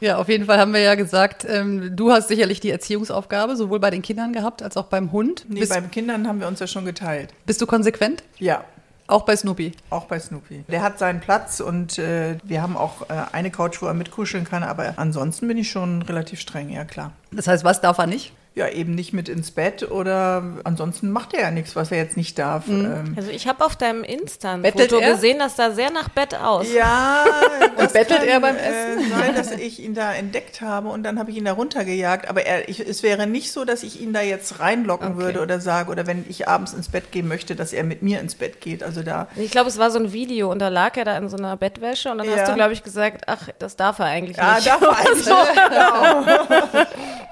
[0.00, 3.80] Ja, auf jeden Fall haben wir ja gesagt, ähm, du hast sicherlich die Erziehungsaufgabe, sowohl
[3.80, 5.46] bei den Kindern gehabt als auch beim Hund.
[5.48, 7.30] Nee, bist, beim Kindern haben wir uns ja schon geteilt.
[7.46, 8.22] bist du konsequent?
[8.38, 8.64] Ja,
[9.08, 9.72] Auch bei Snoopy.
[9.90, 10.64] auch bei Snoopy.
[10.68, 14.44] Der hat seinen Platz und äh, wir haben auch äh, eine Couch, wo er mitkuscheln
[14.44, 17.12] kann, aber ansonsten bin ich schon relativ streng, ja klar.
[17.30, 18.32] Das heißt, was darf er nicht?
[18.58, 22.16] Ja, eben nicht mit ins Bett oder ansonsten macht er ja nichts, was er jetzt
[22.16, 22.66] nicht darf.
[22.68, 25.12] Ähm, Also ich habe auf deinem Insta ein Bettelt Foto er?
[25.12, 26.66] gesehen, das sah sehr nach Bett aus.
[26.72, 27.22] Ja,
[27.76, 31.18] das bettelt kann, er beim Äh, sein, dass ich ihn da entdeckt habe und dann
[31.18, 32.30] habe ich ihn da runtergejagt.
[32.30, 35.18] Aber er, ich, es wäre nicht so, dass ich ihn da jetzt reinlocken Okay.
[35.18, 38.20] würde oder sage, oder wenn ich abends ins Bett gehen möchte, dass er mit mir
[38.20, 38.82] ins Bett geht.
[38.82, 41.28] Also da, Ich glaube, es war so ein Video und da lag er da in
[41.28, 42.38] so einer Bettwäsche und dann Ja.
[42.38, 44.66] hast du, glaube ich, gesagt, ach, das darf er eigentlich ja, nicht.
[44.66, 46.24] da war ich, genau.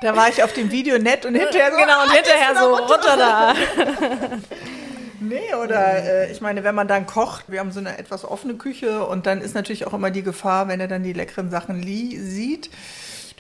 [0.03, 3.17] Da war ich auf dem Video nett und hinterher so, genau, und hinterher so runter
[3.17, 3.55] da.
[5.27, 8.55] Nee, oder äh, ich meine, wenn man dann kocht, wir haben so eine etwas offene
[8.55, 11.83] Küche und dann ist natürlich auch immer die Gefahr, wenn er dann die leckeren Sachen
[11.83, 12.69] sieht,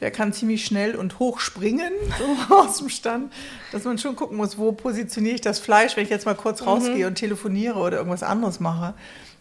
[0.00, 1.92] der kann ziemlich schnell und hoch springen,
[2.48, 3.32] so aus dem Stand,
[3.70, 6.66] dass man schon gucken muss, wo positioniere ich das Fleisch, wenn ich jetzt mal kurz
[6.66, 8.94] rausgehe und telefoniere oder irgendwas anderes mache.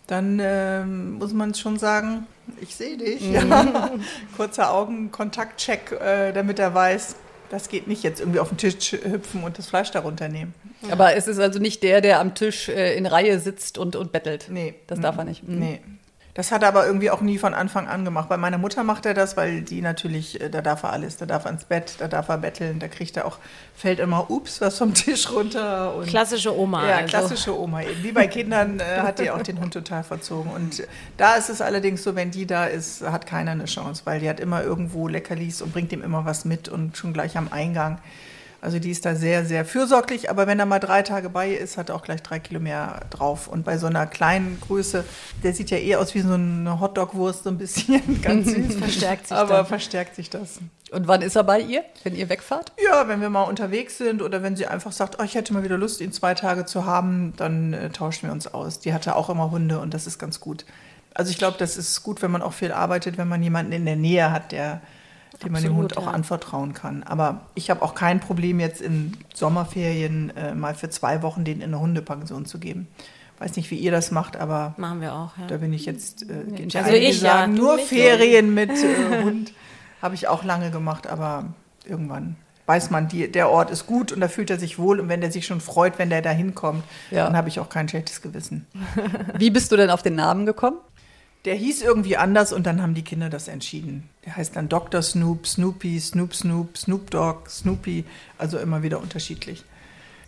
[0.08, 2.28] Dann ähm, muss man schon sagen,
[2.60, 3.22] ich sehe dich.
[3.22, 3.92] Ja.
[4.36, 7.16] Kurzer Augenkontaktcheck, äh, damit er weiß,
[7.50, 10.54] das geht nicht jetzt irgendwie auf den Tisch hüpfen und das Fleisch darunter nehmen.
[10.92, 14.12] Aber es ist also nicht der, der am Tisch äh, in Reihe sitzt und, und
[14.12, 14.48] bettelt.
[14.50, 14.76] Nee.
[14.88, 15.48] Das darf er nicht.
[15.48, 15.60] Mhm.
[15.60, 15.82] Nee.
[16.36, 18.28] Das hat er aber irgendwie auch nie von Anfang an gemacht.
[18.28, 21.28] Bei meiner Mutter macht er das, weil die natürlich, äh, da darf er alles, da
[21.28, 23.38] darf er ins Bett, da darf er betteln, da kriegt er auch,
[23.76, 25.94] fällt immer, ups, was vom Tisch runter.
[25.96, 26.88] Und Klassische Oma.
[26.88, 27.08] ja, also.
[27.08, 28.02] klassische Oma eben.
[28.02, 30.52] Wie bei Kindern äh, hat die auch den Hund total verzogen.
[30.52, 30.84] Und
[31.18, 34.30] da ist es allerdings so, wenn die da ist, hat keiner eine Chance, weil die
[34.30, 38.00] hat immer irgendwo Leckerlis und bringt ihm immer was mit und schon gleich am Eingang.
[38.64, 41.60] Also die ist da sehr, sehr fürsorglich, aber wenn er mal drei Tage bei ihr
[41.60, 43.50] ist, hat er auch gleich drei Kilo mehr drauf.
[43.50, 45.04] Und bei so einer kleinen Größe,
[45.44, 48.76] der sieht ja eher aus wie so eine Hotdog-Wurst, so ein bisschen ganz süß.
[48.80, 49.66] Verstärkt sich aber dann.
[49.66, 50.60] verstärkt sich das.
[50.94, 52.72] Und wann ist er bei ihr, wenn ihr wegfahrt?
[52.82, 55.66] Ja, wenn wir mal unterwegs sind oder wenn sie einfach sagt, oh, ich hätte mal
[55.66, 58.80] wieder Lust, ihn zwei Tage zu haben, dann äh, tauschen wir uns aus.
[58.80, 60.64] Die hatte auch immer Hunde und das ist ganz gut.
[61.14, 63.86] Also ich glaube, das ist gut, wenn man auch viel arbeitet, wenn man jemanden in
[63.86, 64.80] der Nähe hat, der,
[65.46, 66.12] dem man dem Hund auch ja.
[66.12, 67.04] anvertrauen kann.
[67.04, 71.58] Aber ich habe auch kein Problem, jetzt in Sommerferien äh, mal für zwei Wochen den
[71.58, 72.88] in eine Hundepension zu geben.
[73.40, 75.48] Weiß nicht, wie ihr das macht, aber Machen wir auch, ja.
[75.48, 79.54] da bin ich jetzt, äh, Also ich sagen, nur Ferien mit äh, Hund.
[80.02, 81.46] Habe ich auch lange gemacht, aber
[81.86, 85.10] irgendwann weiß man, die, der Ort ist gut und da fühlt er sich wohl und
[85.10, 87.26] wenn der sich schon freut, wenn der da hinkommt, Ja.
[87.26, 88.66] dann habe ich auch kein schlechtes Gewissen.
[89.38, 90.78] Wie bist du denn auf den Namen gekommen?
[91.46, 94.10] Der hieß irgendwie anders und dann haben die Kinder das entschieden.
[94.26, 95.02] Der heißt dann Dr.
[95.02, 98.06] Snoop, Snoopy, Snoop Snoop, Snoop Dogg, Snoopy,
[98.38, 99.66] also immer wieder unterschiedlich.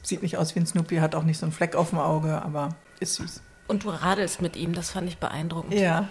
[0.03, 2.41] Sieht nicht aus wie ein Snoopy, hat auch nicht so einen Fleck auf dem Auge,
[2.41, 3.41] aber ist süß.
[3.67, 5.73] Und du radelst mit ihm, das fand ich beeindruckend.
[5.73, 6.09] Ja.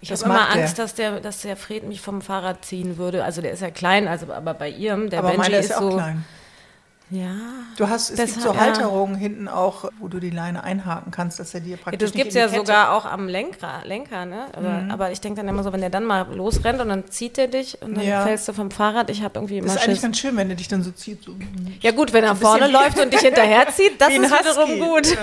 [0.00, 0.62] Ich habe immer mag der.
[0.62, 3.24] Angst, dass der, dass der Fred mich vom Fahrrad ziehen würde.
[3.24, 5.90] Also der ist ja klein, also aber bei ihrem, der aber Benji ist ist so.
[5.90, 6.24] klein.
[7.12, 7.30] Ja.
[7.76, 8.60] Du hast, es Das gibt so ja.
[8.60, 12.14] Halterungen hinten auch, wo du die Leine einhaken kannst, dass er dir Ja, praktisch das
[12.14, 14.46] nicht gibt's in die ja Kette- sogar auch am Lenker, Lenker ne?
[14.52, 17.36] Aber, aber ich denke dann immer so, wenn der dann mal losrennt und dann zieht
[17.38, 18.22] er dich und dann Ja.
[18.22, 19.10] fällst du vom Fahrrad.
[19.10, 20.02] Ich habe irgendwie immer Das ist eigentlich Schiss.
[20.02, 21.24] ganz schön, wenn er dich dann so zieht.
[21.24, 21.34] So.
[21.80, 25.16] Ja gut, wenn er vorne läuft und dich hinterherzieht, das Wie ein ist wiederum gut.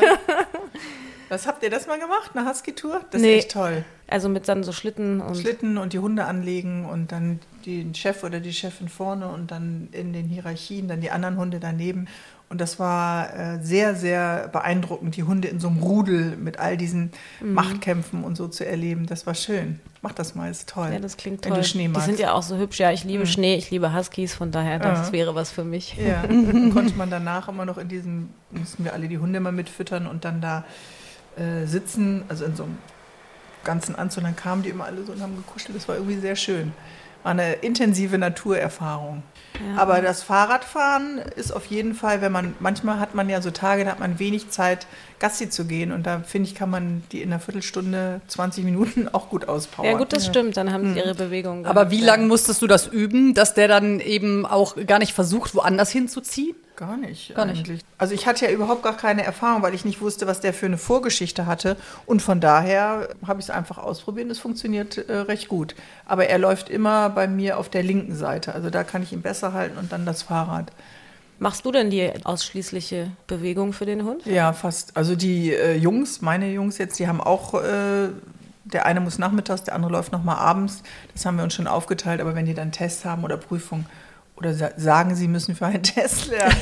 [1.30, 3.02] Was habt ihr das mal gemacht, eine Husky-Tour?
[3.12, 3.38] Das Nee.
[3.38, 3.84] ist echt toll.
[4.10, 8.24] Also mit dann so Schlitten und Schlitten und die Hunde anlegen und dann den Chef
[8.24, 12.08] oder die Chefin vorne und dann in den Hierarchien dann die anderen Hunde daneben.
[12.50, 16.78] Und das war äh, sehr, sehr beeindruckend, die Hunde in so einem Rudel mit all
[16.78, 17.54] diesen Mhm.
[17.54, 19.06] Machtkämpfen und so zu erleben.
[19.08, 19.82] Das war schön.
[20.02, 20.89] Mach das mal, ist toll.
[20.93, 21.62] ja, das klingt Wenn toll.
[21.63, 22.06] du Schnee die magst.
[22.06, 22.80] sind ja auch so hübsch.
[22.80, 25.12] Ja, ich liebe Schnee, ich liebe Huskies, von daher, das Ja.
[25.13, 25.98] wäre was für mich.
[25.98, 29.52] Ja, dann konnte man danach immer noch in diesem, mussten wir alle die Hunde mal
[29.52, 30.63] mitfüttern und dann da
[31.36, 32.78] äh, sitzen, also in so einem
[33.63, 34.24] ganzen Anzug.
[34.24, 35.76] Dann kamen die immer alle so und haben gekuschelt.
[35.76, 36.74] Das war irgendwie sehr schön.
[37.24, 39.24] War eine intensive Naturerfahrung.
[39.76, 43.86] Aber das Fahrradfahren ist auf jeden Fall, wenn man, manchmal hat man ja so Tage,
[43.86, 44.88] da hat man wenig Zeit,
[45.20, 45.91] Gassi zu gehen.
[45.91, 49.91] Und da finde ich, kann man die in einer Viertelstunde, 20 Minuten auch gut auspowern.
[49.91, 51.65] Ja gut, das stimmt, dann haben sie ihre Bewegung.
[51.65, 52.06] Aber gehabt, wie ja.
[52.06, 56.56] lange musstest du das üben, dass der dann eben auch gar nicht versucht, woanders hinzuziehen?
[56.78, 57.58] Gar nicht, Gar nicht.
[57.66, 57.82] eigentlich.
[57.98, 60.68] Also ich hatte ja überhaupt gar keine Erfahrung, weil ich nicht wusste, was der für
[60.68, 61.76] eine Vorgeschichte hatte.
[62.06, 64.26] Und von daher habe ich es einfach ausprobiert.
[64.28, 65.76] und Es funktioniert äh, recht gut.
[66.06, 68.54] Aber er läuft immer bei mir auf der linken Seite.
[68.54, 70.72] Also da kann ich ihn besser halten und dann das Fahrrad.
[71.40, 74.26] Machst du denn die ausschließliche Bewegung für den Hund?
[74.28, 74.96] Ja, fast.
[74.96, 78.10] Also die äh, Jungs, meine Jungs jetzt, die haben auch, äh,
[78.66, 80.84] der eine muss nachmittags, der andere läuft nochmal abends.
[81.13, 82.22] Das haben wir uns schon aufgeteilt.
[82.22, 83.86] Aber wenn die dann Tests haben oder Prüfung
[84.38, 86.56] oder sa sagen, sie müssen für einen Test lernen,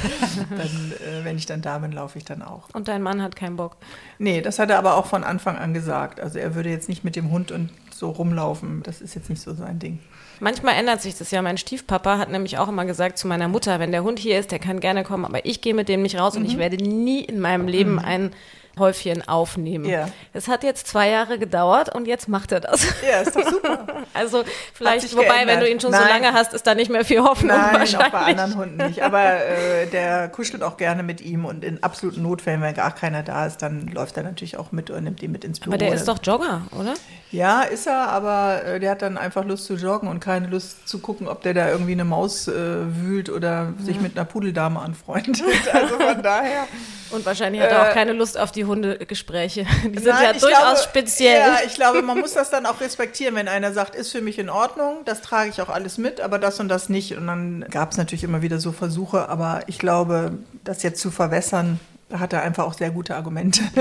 [0.50, 2.70] dann, äh, wenn ich dann da bin, laufe ich dann auch.
[2.74, 3.78] Und dein Mann hat keinen Bock.
[4.18, 6.20] Nee, das hat er aber auch von Anfang an gesagt.
[6.20, 8.82] Also er würde jetzt nicht mit dem Hund und so rumlaufen.
[8.84, 10.00] Das ist jetzt nicht so sein Ding.
[10.40, 11.42] Manchmal ändert sich das ja.
[11.42, 14.52] Mein Stiefpapa hat nämlich auch immer gesagt zu meiner Mutter, wenn der Hund hier ist,
[14.52, 17.24] der kann gerne kommen, aber ich gehe mit dem nicht raus und ich werde nie
[17.24, 18.32] in meinem Leben ein
[18.78, 19.86] Häufchen aufnehmen.
[19.86, 20.10] Ja.
[20.34, 22.86] Es hat jetzt zwei Jahre gedauert und jetzt macht er das.
[23.08, 23.88] Ja, ist doch super.
[24.14, 25.48] Also vielleicht, wobei, geändert.
[25.48, 26.08] wenn du ihn schon so Nein.
[26.08, 28.12] lange hast, ist da nicht mehr viel Hoffnung Nein, auch wahrscheinlich.
[28.12, 29.02] bei anderen Hunden nicht.
[29.04, 33.24] Aber äh, der kuschelt auch gerne mit ihm und in absoluten Notfällen, wenn gar keiner
[33.24, 35.72] da ist, dann läuft er natürlich auch mit und nimmt ihn mit ins Büro.
[35.72, 36.94] Aber der ist doch Jogger, oder?
[37.32, 40.88] Ja, ist er, aber äh, der hat dann einfach Lust zu joggen und keine Lust
[40.88, 44.80] zu gucken, ob der da irgendwie eine Maus äh, wühlt oder sich mit einer Pudeldame
[44.80, 45.44] anfreundet.
[45.74, 46.68] Also von daher.
[47.12, 49.66] Und wahrscheinlich hat er Äh, auch keine Lust auf die Hundegespräche.
[49.84, 51.40] Die sind Nein, ja ich durchaus glaube, speziell.
[51.40, 54.40] Ja, ich glaube, man muss das dann auch respektieren, wenn einer sagt, ist für mich
[54.40, 57.16] in Ordnung, das trage ich auch alles mit, aber das und das nicht.
[57.16, 61.12] Und dann gab es natürlich immer wieder so Versuche, aber ich glaube, das jetzt zu
[61.12, 63.62] verwässern, da hat er einfach auch sehr gute Argumente.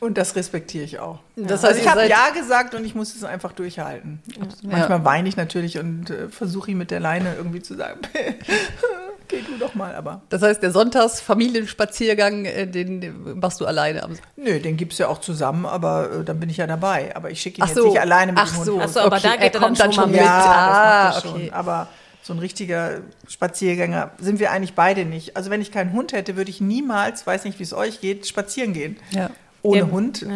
[0.00, 1.18] Und das respektiere ich auch.
[1.34, 4.22] Das Also heißt, ich ihr habe Ja gesagt und ich muss es einfach durchhalten.
[4.62, 7.98] Manchmal weine ich natürlich und äh, versuche ihm mit der Leine irgendwie zu sagen,
[9.28, 14.02] geh du doch mal, aber Das heißt, der Sonntags-Familienspaziergang, äh, den machst du alleine.
[14.02, 17.14] am- nö, den gibt es ja auch zusammen, aber äh, dann bin ich ja dabei.
[17.14, 17.86] Aber ich schicke ihn Ach jetzt so.
[17.88, 18.80] nicht alleine mit Ach dem Hund so.
[18.82, 20.20] Ach so, aber Okay, da er geht er dann kommt dann schon mal mit.
[20.20, 21.44] Ja, Ah, das macht er okay.
[21.46, 21.52] schon.
[21.54, 21.88] Aber
[22.22, 25.36] so ein richtiger Spaziergänger sind wir eigentlich beide nicht.
[25.36, 28.26] Also wenn ich keinen Hund hätte, würde ich niemals, weiß nicht, wie es euch geht,
[28.26, 28.96] spazieren gehen.
[29.10, 29.30] Ja.
[29.62, 30.26] Ohne Ja, Hund äh,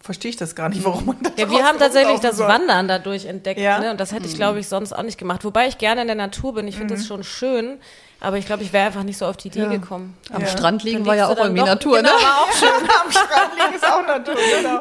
[0.00, 2.46] verstehe ich das gar nicht, warum man da Ja, wir haben tatsächlich das soll.
[2.48, 3.58] Wandern dadurch entdeckt.
[3.60, 3.78] Ja.
[3.78, 3.90] Ne?
[3.90, 5.44] Und das hätte ich, glaube ich, sonst auch nicht gemacht.
[5.44, 6.68] Wobei ich gerne in der Natur bin.
[6.68, 6.98] Ich finde Mhm.
[6.98, 7.78] das schon schön.
[8.20, 9.68] Aber ich glaube, ich wäre einfach nicht so auf die Idee Ja.
[9.68, 10.16] gekommen.
[10.32, 10.48] Am Ja.
[10.48, 12.14] Strand liegen war ja auch irgendwie doch- Natur, genau, ne?
[12.24, 12.68] war auch schön.
[13.04, 14.80] Am Strand liegen ist auch Natur, genau.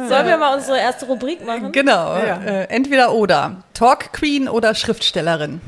[0.08, 1.72] Sollen wir mal unsere erste Rubrik machen?
[1.72, 2.16] Genau.
[2.18, 2.36] Ja.
[2.42, 3.62] Äh, entweder oder.
[3.72, 5.62] Talk Queen oder Schriftstellerin.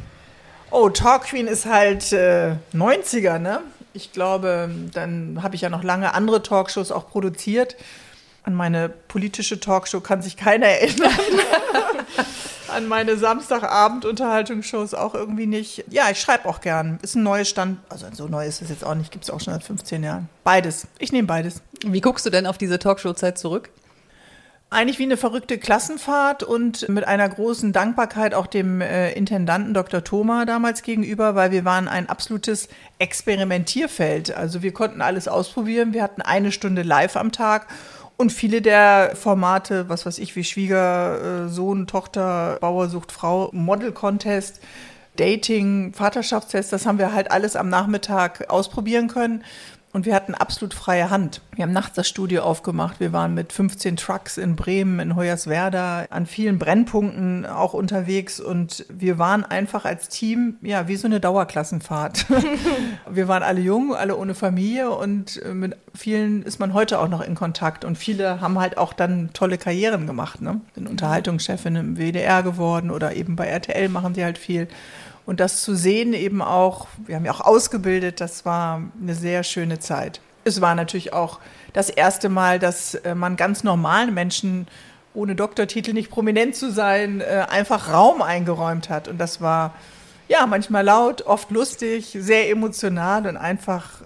[0.70, 3.60] Oh, Talk Queen ist halt äh, 90er, ne?
[3.94, 7.76] Ich glaube, dann habe ich ja noch lange andere Talkshows auch produziert.
[8.44, 11.10] An meine politische Talkshow kann sich keiner erinnern.
[12.70, 15.84] An meine Samstagabend-Unterhaltungsshows auch irgendwie nicht.
[15.90, 16.98] Ja, ich schreibe auch gern.
[17.02, 17.78] Ist ein neues Stand.
[17.88, 19.10] Also so neu ist es jetzt auch nicht.
[19.10, 20.28] Gibt es auch schon seit 15 Jahren.
[20.44, 20.86] Beides.
[20.98, 21.62] Ich nehme beides.
[21.84, 23.70] Wie guckst du denn auf diese Talkshow-Zeit zurück?
[24.70, 30.04] eigentlich wie eine verrückte Klassenfahrt und mit einer großen Dankbarkeit auch dem äh, Intendanten Dr.
[30.04, 32.68] Thoma damals gegenüber, weil wir waren ein absolutes
[33.00, 34.32] Experimentierfeld.
[34.32, 35.92] Also wir konnten alles ausprobieren.
[35.92, 37.66] Wir hatten eine Stunde live am Tag
[38.20, 44.60] und viele der Formate, was weiß ich, wie Schwiegersohn, Tochter, Bauer sucht Frau, Model Contest,
[45.16, 49.42] Dating, Vaterschaftstest, das haben wir halt alles am Nachmittag ausprobieren können.
[49.92, 51.40] Und wir hatten absolut freie Hand.
[51.56, 53.00] Wir haben nachts das Studio aufgemacht.
[53.00, 58.38] Wir waren mit 15 Trucks in Bremen, in Hoyerswerda, an vielen Brennpunkten auch unterwegs.
[58.38, 62.26] Und wir waren einfach als Team, ja, wie so eine Dauerklassenfahrt.
[63.10, 67.20] wir waren alle jung, alle ohne Familie und mit vielen ist man heute auch noch
[67.20, 67.84] in Kontakt.
[67.84, 70.40] Und viele haben halt auch dann tolle Karrieren gemacht.
[70.40, 70.60] Ne?
[70.76, 74.68] Sind Unterhaltungschefin im WDR geworden oder eben bei RTL machen sie halt viel.
[75.26, 79.42] Und das zu sehen eben auch, wir haben ja auch ausgebildet, das war eine sehr
[79.44, 80.20] schöne Zeit.
[80.44, 81.38] Es war natürlich auch
[81.72, 84.66] das erste Mal, dass äh, man ganz normalen Menschen
[85.14, 89.08] ohne Doktortitel nicht prominent zu sein, äh, einfach Raum eingeräumt hat.
[89.08, 89.74] Und das war
[90.28, 94.02] ja manchmal laut, oft lustig, sehr emotional und einfach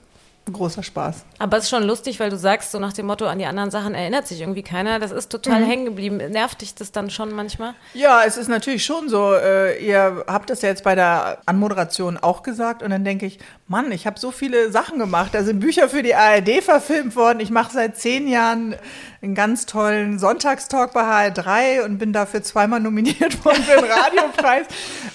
[0.52, 1.24] großer Spaß.
[1.38, 3.70] Aber es ist schon lustig, weil du sagst, so nach dem Motto, an die anderen
[3.70, 4.98] Sachen erinnert sich irgendwie keiner.
[4.98, 5.66] Das ist total mhm.
[5.66, 6.16] hängen geblieben.
[6.16, 7.74] Nervt dich das dann schon manchmal?
[7.94, 9.32] Ja, es ist natürlich schon so.
[9.32, 13.38] Äh, ihr habt das ja jetzt bei der Anmoderation auch gesagt und dann denke ich,
[13.66, 15.30] Mann, ich habe so viele Sachen gemacht.
[15.32, 17.40] Da sind Bücher für die ARD verfilmt worden.
[17.40, 18.76] Ich mache seit zehn Jahren
[19.22, 24.66] einen ganz tollen Sonntagstalk bei HR3 und bin dafür zweimal nominiert worden für den Radiopreis.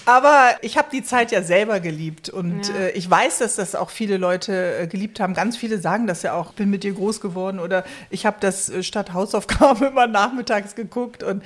[0.04, 2.74] Aber ich habe die Zeit ja selber geliebt und ja.
[2.74, 5.34] äh, ich weiß, dass das auch viele Leute äh, geliebt haben.
[5.34, 8.68] Ganz viele sagen das ja auch, bin mit dir groß geworden oder ich habe das
[8.68, 11.42] äh, statt Hausaufgaben immer nachmittags geguckt und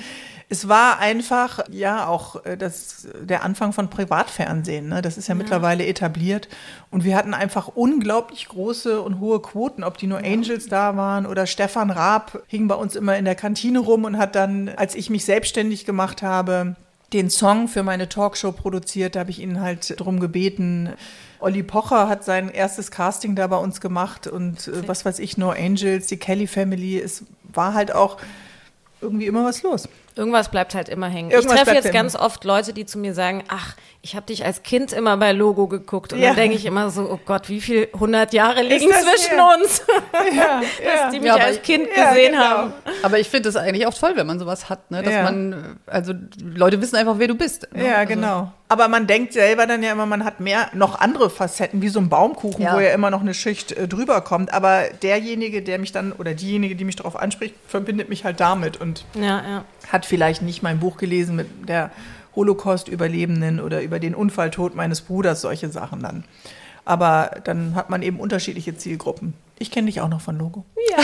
[0.48, 4.88] es war einfach, ja, auch äh, das, der Anfang von Privatfernsehen.
[4.88, 5.02] Ne?
[5.02, 6.48] Das ist ja, ja, mittlerweile etabliert.
[6.90, 10.32] Und wir hatten einfach unglaublich große und hohe Quoten, ob die nur ja.
[10.32, 14.18] Angels da waren oder Stefan Raab hing bei uns immer in der Kantine rum und
[14.18, 16.76] hat dann, als ich mich selbstständig gemacht habe,
[17.14, 19.14] den Song für meine Talkshow produziert.
[19.14, 20.90] Da habe ich ihn halt drum gebeten.
[21.38, 25.38] Olli Pocher hat sein erstes Casting da bei uns gemacht und äh, was weiß ich,
[25.38, 26.98] No Angels, die Kelly Family.
[26.98, 28.18] Es war halt auch
[29.00, 29.88] irgendwie immer was los.
[30.16, 31.32] Irgendwas bleibt halt immer hängen.
[31.32, 34.44] Irgendwas ich treffe jetzt ganz oft Leute, die zu mir sagen, ach, ich habe dich
[34.44, 36.12] als Kind immer bei Logo geguckt.
[36.12, 36.28] Und ja.
[36.28, 39.48] dann denke ich immer so, oh Gott, wie viel hundert Jahre liegen zwischen hier?
[39.58, 39.82] uns,
[40.36, 42.44] ja, dass die mich ja, als Kind gesehen genau.
[42.44, 42.72] haben.
[43.02, 45.02] Aber ich finde es eigentlich auch toll, wenn man sowas hat, ne?
[45.02, 47.66] dass man, also Leute wissen einfach, wer du bist.
[47.72, 47.88] Ne?
[47.88, 48.52] Ja, also.
[48.68, 52.00] Aber man denkt selber dann ja immer, man hat mehr, noch andere Facetten, wie so
[52.00, 54.52] ein Baumkuchen, wo ja immer noch eine Schicht äh, drüber kommt.
[54.52, 58.80] Aber derjenige, der mich dann, oder diejenige, die mich darauf anspricht, verbindet mich halt damit
[58.80, 59.04] und
[59.88, 61.90] hat vielleicht nicht mein Buch gelesen mit der
[62.34, 66.24] Holocaust-Überlebenden oder über den Unfalltod meines Bruders, solche Sachen dann.
[66.86, 69.34] Aber dann hat man eben unterschiedliche Zielgruppen.
[69.58, 70.64] Ich kenne dich auch noch von Logo.
[70.90, 70.98] Ja.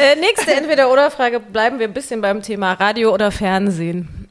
[0.00, 1.40] äh, nächste Entweder-Oder-Frage.
[1.40, 4.25] Bleiben wir ein bisschen beim Thema Radio oder Fernsehen.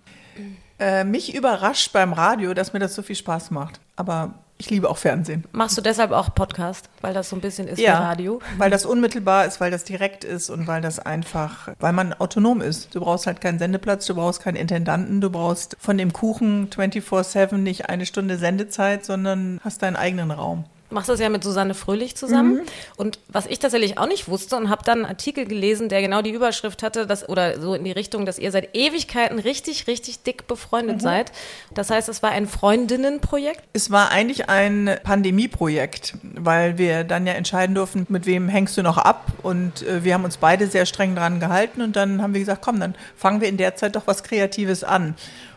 [0.80, 3.80] Äh, mich überrascht beim Radio, dass mir das so viel Spaß macht.
[3.96, 5.44] Aber ich liebe auch Fernsehen.
[5.52, 8.42] Machst du deshalb auch Podcast, weil das so ein bisschen ist ja, wie Radio?
[8.58, 12.62] Weil das unmittelbar ist, weil das direkt ist und weil das einfach, weil man autonom
[12.62, 12.96] ist.
[12.96, 17.58] Du brauchst halt keinen Sendeplatz, du brauchst keinen Intendanten, du brauchst von dem Kuchen 24-7
[17.58, 22.16] nicht eine Stunde Sendezeit, sondern hast deinen eigenen Raum machst das ja mit Susanne Fröhlich
[22.16, 22.56] zusammen.
[22.56, 22.62] Mhm.
[22.96, 26.24] Und was ich tatsächlich auch nicht wusste und habe dann einen Artikel gelesen, der genau
[26.24, 30.24] die Überschrift hatte, dass, oder so in die Richtung, dass ihr seit Ewigkeiten richtig, richtig
[30.24, 31.02] dick befreundet mhm.
[31.02, 31.32] seid.
[31.74, 33.62] Das heißt, es war ein Freundinnenprojekt?
[33.74, 38.82] Es war eigentlich ein Pandemieprojekt, weil wir dann ja entscheiden durften, mit wem hängst du
[38.82, 39.34] noch ab.
[39.44, 42.62] Und äh, wir haben uns beide sehr streng dran gehalten und dann haben wir gesagt,
[42.64, 45.16] komm, dann fangen wir in der Zeit doch was Kreatives an.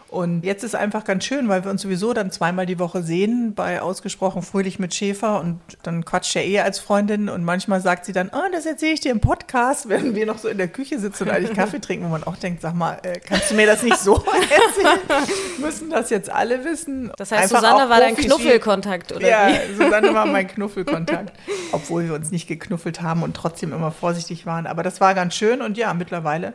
[0.08, 3.54] Und jetzt ist einfach ganz schön, weil wir uns sowieso dann zweimal die Woche sehen
[3.54, 8.06] bei Ausgesprochen Fröhlich mit Schäfer und dann quatscht er eh als Freundin und manchmal sagt
[8.06, 10.68] sie dann, oh, das erzähle ich dir im Podcast, während wir noch so in der
[10.68, 13.54] Küche sitzen und eigentlich Kaffee trinken, wo man auch denkt, sag mal, äh, kannst du
[13.54, 15.28] mir das nicht so erzählen?
[15.58, 17.12] Müssen das jetzt alle wissen?
[17.18, 19.74] Das heißt, einfach Susanne war dein Knuffelkontakt, oder ja, wie?
[19.84, 21.32] Susanne war mein Knuffelkontakt,
[21.72, 24.66] obwohl wir uns nicht geknuffelt haben und trotzdem immer vorsichtig waren.
[24.66, 26.54] Aber das war ganz schön und ja, mittlerweile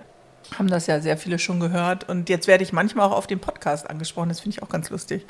[0.58, 2.08] haben das ja sehr viele schon gehört.
[2.10, 4.30] Und jetzt werde ich manchmal auch auf dem Podcast angesprochen.
[4.30, 5.26] Das finde ich auch ganz lustig.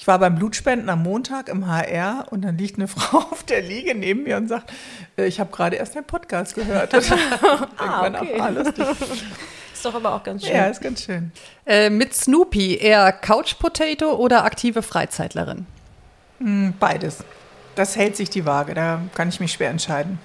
[0.00, 3.60] Ich war beim Blutspenden am Montag im HR und dann liegt eine Frau auf der
[3.60, 4.72] Liege neben mir und sagt,
[5.18, 6.94] äh, ich habe gerade erst einen Podcast gehört.
[7.76, 8.40] ah, okay.
[8.40, 8.86] ah, lustig.
[9.72, 10.56] Ist doch aber auch ganz schön.
[10.56, 11.32] Ja, ist ganz schön.
[11.66, 15.66] Äh, mit Snoopy eher Couch Potato oder aktive Freizeitlerin?
[16.38, 17.24] Hm, beides.
[17.74, 18.74] Das hält sich die Waage.
[18.74, 20.18] Da kann ich mich schwer entscheiden.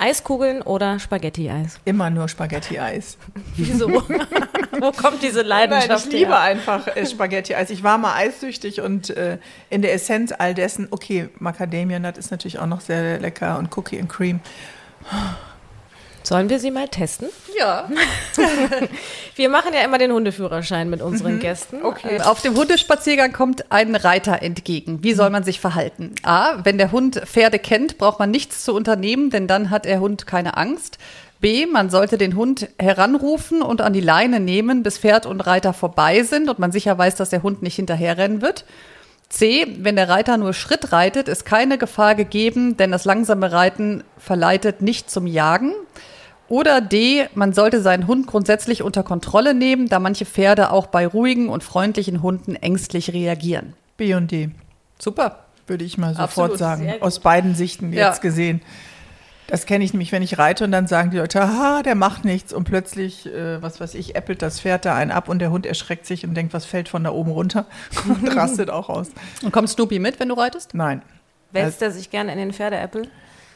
[0.00, 1.78] Eiskugeln oder Spaghetti-Eis?
[1.84, 3.18] Immer nur Spaghetti-Eis.
[3.56, 3.88] Wieso?
[3.90, 6.40] Wo kommt diese Leidenschaft Nein, ich liebe her?
[6.40, 7.70] einfach äh, Spaghetti-Eis.
[7.70, 12.30] Ich war mal eissüchtig und äh, in der Essenz all dessen, okay, Macadamia Nut ist
[12.30, 14.40] natürlich auch noch sehr lecker und Cookie and Cream.
[16.22, 17.28] Sollen wir sie mal testen?
[17.58, 17.88] Ja.
[19.36, 21.40] Wir machen ja immer den Hundeführerschein mit unseren Mhm.
[21.40, 21.82] Gästen.
[21.82, 22.20] Okay.
[22.20, 25.02] Auf dem Hundespaziergang kommt ein Reiter entgegen.
[25.02, 26.14] Wie soll man sich verhalten?
[26.22, 30.00] A, wenn der Hund Pferde kennt, braucht man nichts zu unternehmen, denn dann hat der
[30.00, 30.98] Hund keine Angst.
[31.40, 35.72] B, man sollte den Hund heranrufen und an die Leine nehmen, bis Pferd und Reiter
[35.72, 38.66] vorbei sind und man sicher weiß, dass der Hund nicht hinterherrennen wird.
[39.30, 44.04] C, wenn der Reiter nur Schritt reitet, ist keine Gefahr gegeben, denn das langsame Reiten
[44.18, 45.72] verleitet nicht zum Jagen.
[46.50, 51.06] Oder D, man sollte seinen Hund grundsätzlich unter Kontrolle nehmen, da manche Pferde auch bei
[51.06, 53.74] ruhigen und freundlichen Hunden ängstlich reagieren.
[53.96, 54.50] B und D,
[54.98, 55.44] Super.
[55.68, 56.92] würde ich mal sofort Absolut, sagen.
[57.00, 58.08] Aus beiden Sichten Ja.
[58.08, 58.62] jetzt gesehen.
[59.46, 62.24] Das kenne ich nämlich, wenn ich reite und dann sagen die Leute, haha, der macht
[62.24, 65.52] nichts und plötzlich, äh, was weiß ich, äppelt das Pferd da einen ab und der
[65.52, 67.66] Hund erschreckt sich und denkt, was fällt von da oben runter
[68.08, 69.10] und rastet auch aus.
[69.42, 70.74] Und kommt Snoopy mit, wenn du reitest?
[70.74, 71.02] Nein.
[71.52, 73.08] Wälzt er sich gerne in den Pferdeäppel?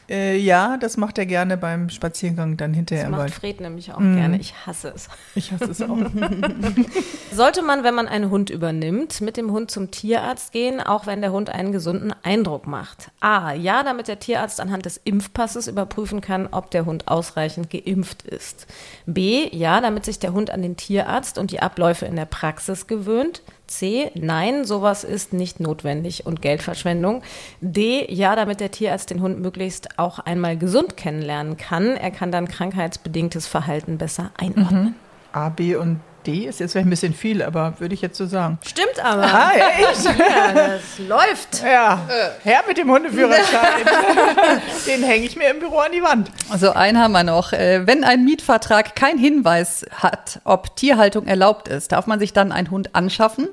[0.09, 3.33] Äh, ja, das macht er gerne beim Spaziergang dann hinterher Das macht Wald.
[3.33, 4.15] Fred nämlich auch Mhm.
[4.17, 4.37] gerne.
[4.39, 5.09] Ich hasse es.
[5.35, 5.97] Ich hasse es auch.
[7.33, 11.21] Sollte man, wenn man einen Hund übernimmt, mit dem Hund zum Tierarzt gehen, auch wenn
[11.21, 13.11] der Hund einen gesunden Eindruck macht?
[13.19, 13.53] A.
[13.53, 18.67] Ja, damit der Tierarzt anhand des Impfpasses überprüfen kann, ob der Hund ausreichend geimpft ist.
[19.05, 19.47] B.
[19.51, 23.41] Ja, damit sich der Hund an den Tierarzt und die Abläufe in der Praxis gewöhnt.
[23.67, 24.11] C.
[24.13, 27.23] Nein, sowas ist nicht notwendig und Geldverschwendung.
[27.61, 28.05] D.
[28.13, 31.95] Ja, damit der Tierarzt den Hund möglichst auch einmal gesund kennenlernen kann.
[31.95, 34.95] Er kann dann krankheitsbedingtes Verhalten besser einordnen.
[35.31, 38.25] A, B und D ist jetzt vielleicht ein bisschen viel, aber würde ich jetzt so
[38.25, 38.57] sagen.
[38.65, 39.23] Stimmt aber.
[39.23, 40.05] Ah, echt?
[40.17, 41.63] Ja, das läuft.
[41.63, 41.99] Ja,
[42.43, 43.83] her mit dem Hundeführerschein.
[44.87, 46.29] Den hänge ich mir im Büro an die Wand.
[46.49, 47.53] Also einen haben wir noch.
[47.53, 52.51] Äh, Wenn ein Mietvertrag keinen Hinweis hat, ob Tierhaltung erlaubt ist, darf man sich dann
[52.51, 53.47] einen Hund anschaffen?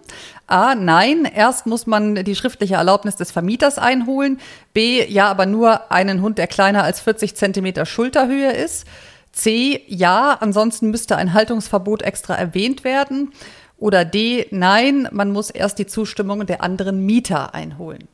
[0.47, 1.25] A, nein.
[1.25, 4.41] Erst muss man die schriftliche Erlaubnis des Vermieters einholen.
[4.75, 8.87] B, ja, aber nur einen Hund, der kleiner als 40 Zentimeter Schulterhöhe ist.
[9.33, 13.33] C, ja, ansonsten müsste ein Haltungsverbot extra erwähnt werden.
[13.79, 18.07] Oder D, nein, man muss erst die Zustimmung der anderen Mieter einholen.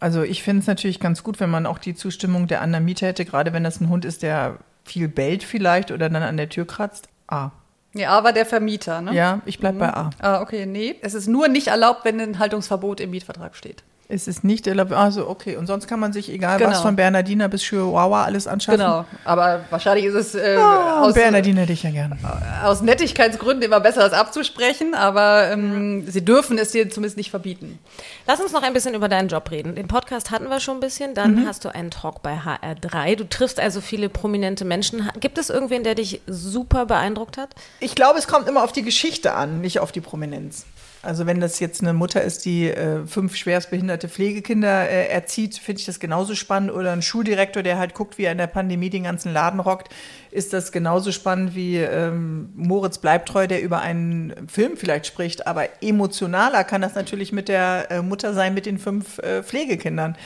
[0.00, 3.06] Also ich finde es natürlich ganz gut, wenn man auch die Zustimmung der anderen Mieter
[3.06, 6.48] hätte, gerade wenn das ein Hund ist, der viel bellt vielleicht oder dann an der
[6.48, 7.08] Tür kratzt.
[7.28, 7.50] A.
[7.94, 9.14] Ja, aber der Vermieter, ne?
[9.14, 10.10] Ja, ich bleib bei A.
[10.20, 10.96] Ah, okay, nee.
[11.00, 13.82] Es ist nur nicht erlaubt, wenn ein Haltungsverbot im Mietvertrag steht.
[14.10, 14.90] Es ist nicht erlaubt.
[14.92, 15.56] Also okay.
[15.56, 16.70] Und sonst kann man sich, egal Genau.
[16.70, 18.80] was, von Bernardiner bis Chihuahua alles anschaffen.
[18.80, 19.04] Genau.
[19.26, 22.16] Aber wahrscheinlich ist es äh, Oh, aus, Bernardiner hätte ich ja gerne.
[22.64, 24.94] aus Nettigkeitsgründen immer besser, das abzusprechen.
[24.94, 27.78] Aber ähm, sie dürfen es dir zumindest nicht verbieten.
[28.26, 29.74] Lass uns noch ein bisschen über deinen Job reden.
[29.74, 31.12] Den Podcast hatten wir schon ein bisschen.
[31.12, 33.16] Dann hast du einen Talk bei HR3.
[33.16, 35.06] Du triffst also viele prominente Menschen.
[35.20, 37.50] Gibt es irgendwen, der dich super beeindruckt hat?
[37.80, 40.64] Ich glaube, es kommt immer auf die Geschichte an, nicht auf die Prominenz.
[41.00, 45.78] Also wenn das jetzt eine Mutter ist, die äh, fünf schwerstbehinderte Pflegekinder äh, erzieht, finde
[45.78, 46.72] ich das genauso spannend.
[46.72, 49.94] Oder ein Schuldirektor, der halt guckt, wie er in der Pandemie den ganzen Laden rockt,
[50.32, 55.46] ist das genauso spannend wie ähm, Moritz Bleibtreu, der über einen Film vielleicht spricht.
[55.46, 60.16] Aber emotionaler kann das natürlich mit der äh, Mutter sein, mit den fünf äh, Pflegekindern.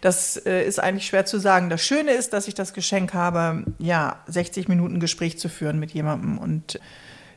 [0.00, 1.68] Das äh, ist eigentlich schwer zu sagen.
[1.68, 5.90] Das Schöne ist, dass ich das Geschenk habe, ja, 60 Minuten Gespräch zu führen mit
[5.92, 6.80] jemandem und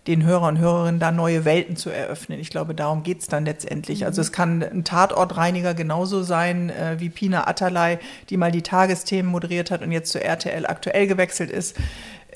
[0.07, 2.39] den Hörer und Hörerinnen da neue Welten zu eröffnen.
[2.39, 4.05] Ich glaube, darum geht's dann letztendlich.
[4.05, 7.97] Also es kann ein Tatortreiniger genauso sein äh, wie Pina Atalay,
[8.29, 11.75] die mal die Tagesthemen moderiert hat und jetzt zu RTL aktuell gewechselt ist.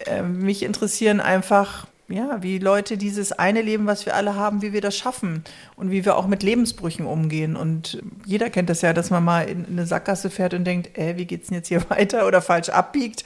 [0.06, 4.74] Äh, mich interessieren einfach, ja, wie Leute dieses eine Leben, was wir alle haben, wie
[4.74, 5.44] wir das schaffen
[5.76, 7.56] und wie wir auch mit Lebensbrüchen umgehen.
[7.56, 11.18] Und jeder kennt das ja, dass man mal in eine Sackgasse fährt und denkt, äh,
[11.18, 13.26] wie geht's denn jetzt hier weiter oder falsch abbiegt.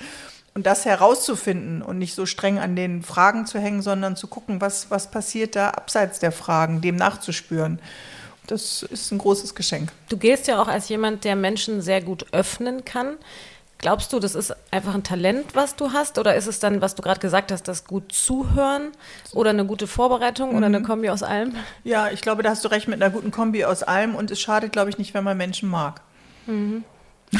[0.55, 4.61] Und das herauszufinden und nicht so streng an den Fragen zu hängen, sondern zu gucken,
[4.61, 7.79] was, was passiert da abseits der Fragen, dem nachzuspüren.
[8.45, 9.91] Das ist ein großes Geschenk.
[10.09, 13.17] Du gehst ja auch als jemand, der Menschen sehr gut öffnen kann.
[13.79, 16.17] Glaubst du, das ist einfach ein Talent, was du hast?
[16.17, 18.91] Oder ist es dann, was du gerade gesagt hast, das gut zuhören
[19.33, 21.55] oder eine gute Vorbereitung oder eine Kombi aus allem?
[21.83, 24.39] Ja, ich glaube, da hast du recht mit einer guten Kombi aus allem und es
[24.39, 26.01] schadet, glaube ich, nicht, wenn man Menschen mag.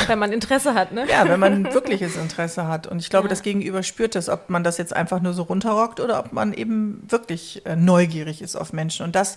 [0.07, 1.05] Wenn man Interesse hat, ne?
[1.09, 2.87] Ja, wenn man wirkliches Interesse hat.
[2.87, 5.99] Und ich glaube, das Gegenüber spürt das, ob man das jetzt einfach nur so runterrockt
[5.99, 9.05] oder ob man eben wirklich äh, neugierig ist auf Menschen.
[9.05, 9.35] Und das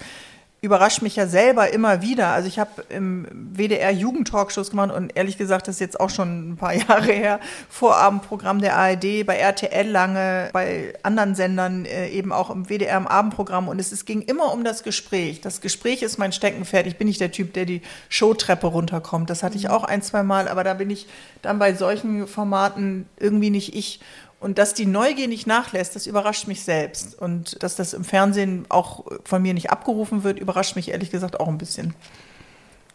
[0.62, 2.28] überrascht mich ja selber immer wieder.
[2.28, 6.52] Also ich habe im WDR Jugendtalkshows gemacht und ehrlich gesagt, das ist jetzt auch schon
[6.52, 12.32] ein paar Jahre her, Vorabendprogramm der ARD, bei RTL lange, bei anderen Sendern äh, eben
[12.32, 15.40] auch im WDR im Abendprogramm und es, es ging immer um das Gespräch.
[15.42, 16.86] Das Gespräch ist mein Steckenpferd.
[16.86, 19.28] Ich bin nicht der Typ, der die Showtreppe runterkommt.
[19.28, 21.06] Das hatte ich auch ein, zwei Mal, aber da bin ich
[21.42, 24.00] dann bei solchen Formaten irgendwie nicht ich.
[24.46, 27.20] Und dass die Neugier nicht nachlässt, das überrascht mich selbst.
[27.20, 31.40] Und dass das im Fernsehen auch von mir nicht abgerufen wird, überrascht mich ehrlich gesagt
[31.40, 31.94] auch ein bisschen.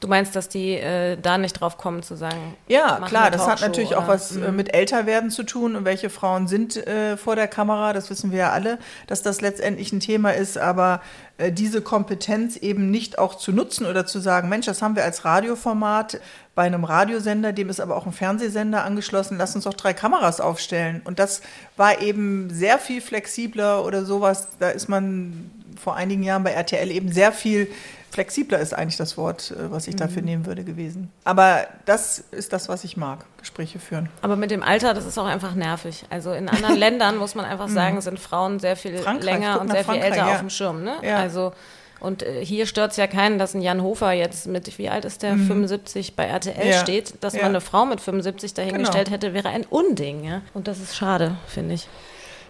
[0.01, 2.55] Du meinst, dass die äh, da nicht drauf kommen zu sagen?
[2.67, 6.09] Ja, klar, das hat natürlich auch oder- was äh, mit Älterwerden zu tun und welche
[6.09, 9.99] Frauen sind äh, vor der Kamera, das wissen wir ja alle, dass das letztendlich ein
[9.99, 11.01] Thema ist, aber
[11.37, 15.03] äh, diese Kompetenz eben nicht auch zu nutzen oder zu sagen, Mensch, das haben wir
[15.03, 16.19] als Radioformat
[16.55, 20.41] bei einem Radiosender, dem ist aber auch ein Fernsehsender angeschlossen, lass uns doch drei Kameras
[20.41, 21.01] aufstellen.
[21.03, 21.43] Und das
[21.77, 26.89] war eben sehr viel flexibler oder sowas, da ist man vor einigen Jahren bei RTL
[26.89, 27.67] eben sehr viel
[28.11, 31.11] flexibler ist eigentlich das Wort, äh, was ich dafür nehmen würde gewesen.
[31.23, 34.09] Aber das ist das, was ich mag, Gespräche führen.
[34.21, 36.05] Aber mit dem Alter, das ist auch einfach nervig.
[36.09, 38.97] Also in anderen Ländern muss man einfach sagen, sind Frauen sehr viel Mhm.
[38.97, 40.33] Frankreich, länger und sehr viel Frankreich, älter ja.
[40.33, 40.83] auf dem Schirm.
[40.83, 40.93] Ne?
[41.01, 41.17] Ja.
[41.17, 41.53] Also
[42.01, 45.05] und äh, hier stört es ja keinen, dass ein Jan Hofer jetzt mit, wie alt
[45.05, 46.71] ist der, 75 bei RTL Mhm.
[46.71, 46.77] Ja.
[46.79, 47.23] steht.
[47.23, 49.15] Dass man eine Frau mit 75 dahingestellt Genau.
[49.15, 50.23] hätte, wäre ein Unding.
[50.23, 50.41] Ja?
[50.55, 51.87] Und das ist schade, finde ich.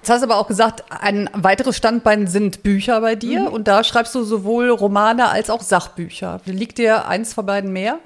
[0.01, 3.41] Jetzt hast du aber auch gesagt, ein weiteres Standbein sind Bücher bei dir.
[3.41, 3.47] Mhm.
[3.47, 6.41] Und da schreibst du sowohl Romane als auch Sachbücher.
[6.45, 7.99] Liegt dir eins von beiden mehr?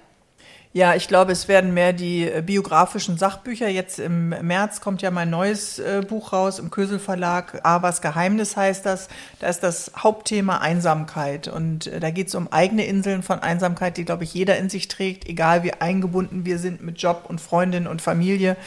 [0.73, 3.69] Ja, ich glaube, es werden mehr die äh, biografischen Sachbücher.
[3.69, 7.61] Jetzt im März kommt ja mein neues äh, Buch raus im Kösel Verlag.
[7.63, 9.07] Avas Geheimnis heißt das.
[9.39, 11.47] Da ist das Hauptthema Einsamkeit.
[11.47, 14.69] Und äh, da geht es um eigene Inseln von Einsamkeit, die, glaube ich, jeder in
[14.69, 18.57] sich trägt, egal wie eingebunden wir sind mit Job und Freundin und Familie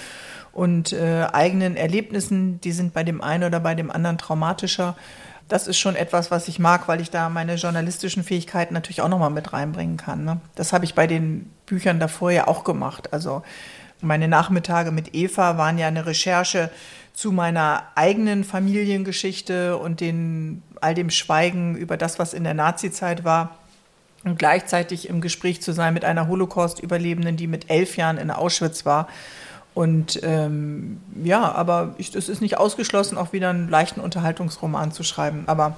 [0.59, 2.61] und äh, eigenen Erlebnissen.
[2.63, 4.97] Die sind bei dem einen oder bei dem anderen traumatischer.
[5.49, 9.09] Das ist schon etwas, was ich mag, weil ich da meine journalistischen Fähigkeiten natürlich auch
[9.09, 10.25] nochmal mit reinbringen kann.
[10.25, 10.41] Ne?
[10.57, 13.13] Das habe ich bei den Büchern davor ja auch gemacht.
[13.13, 13.43] Also
[14.01, 16.71] meine Nachmittage mit Eva waren ja eine Recherche
[17.15, 23.23] zu meiner eigenen Familiengeschichte und den, all dem Schweigen über das, was in der Nazizeit
[23.23, 23.55] war.
[24.25, 28.85] Und gleichzeitig im Gespräch zu sein mit einer Holocaust-Überlebenden, die mit elf Jahren in Auschwitz
[28.85, 29.07] war.
[29.79, 35.05] Und ähm, ja, aber ich, es ist nicht ausgeschlossen, auch wieder einen leichten Unterhaltungsroman zu
[35.05, 35.45] schreiben.
[35.47, 35.77] Aber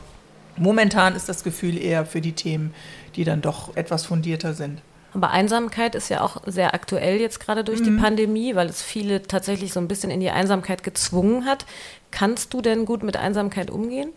[0.57, 2.72] momentan ist das Gefühl eher für die Themen,
[3.14, 4.80] die dann doch etwas fundierter sind.
[5.12, 7.84] Aber Einsamkeit ist ja auch sehr aktuell jetzt gerade durch Mhm.
[7.84, 11.66] die Pandemie, weil es viele tatsächlich so ein bisschen in die Einsamkeit gezwungen hat.
[12.11, 14.14] Kannst du denn gut mit Einsamkeit umgehen?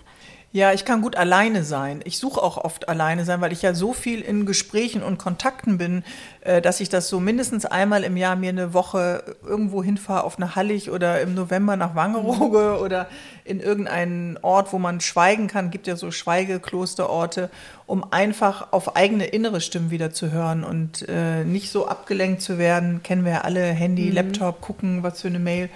[0.55, 2.01] Ja, ich kann gut alleine sein.
[2.03, 5.79] Ich suche auch oft alleine sein, weil ich ja so viel in Gesprächen und Kontakten
[5.79, 6.03] bin,
[6.41, 10.37] äh, dass ich das so mindestens einmal im Jahr mir eine Woche irgendwo hinfahre auf
[10.37, 13.07] eine Hallig oder im November nach Wangerooge oder
[13.45, 15.71] in irgendeinen Ort, wo man schweigen kann.
[15.71, 17.49] Gibt ja so Schweigeklosterorte,
[17.87, 22.59] um einfach auf eigene innere Stimmen wieder zu hören und äh, nicht so abgelenkt zu
[22.59, 23.01] werden.
[23.01, 25.71] Kennen wir ja alle, Handy, Laptop, gucken, was für eine Mail.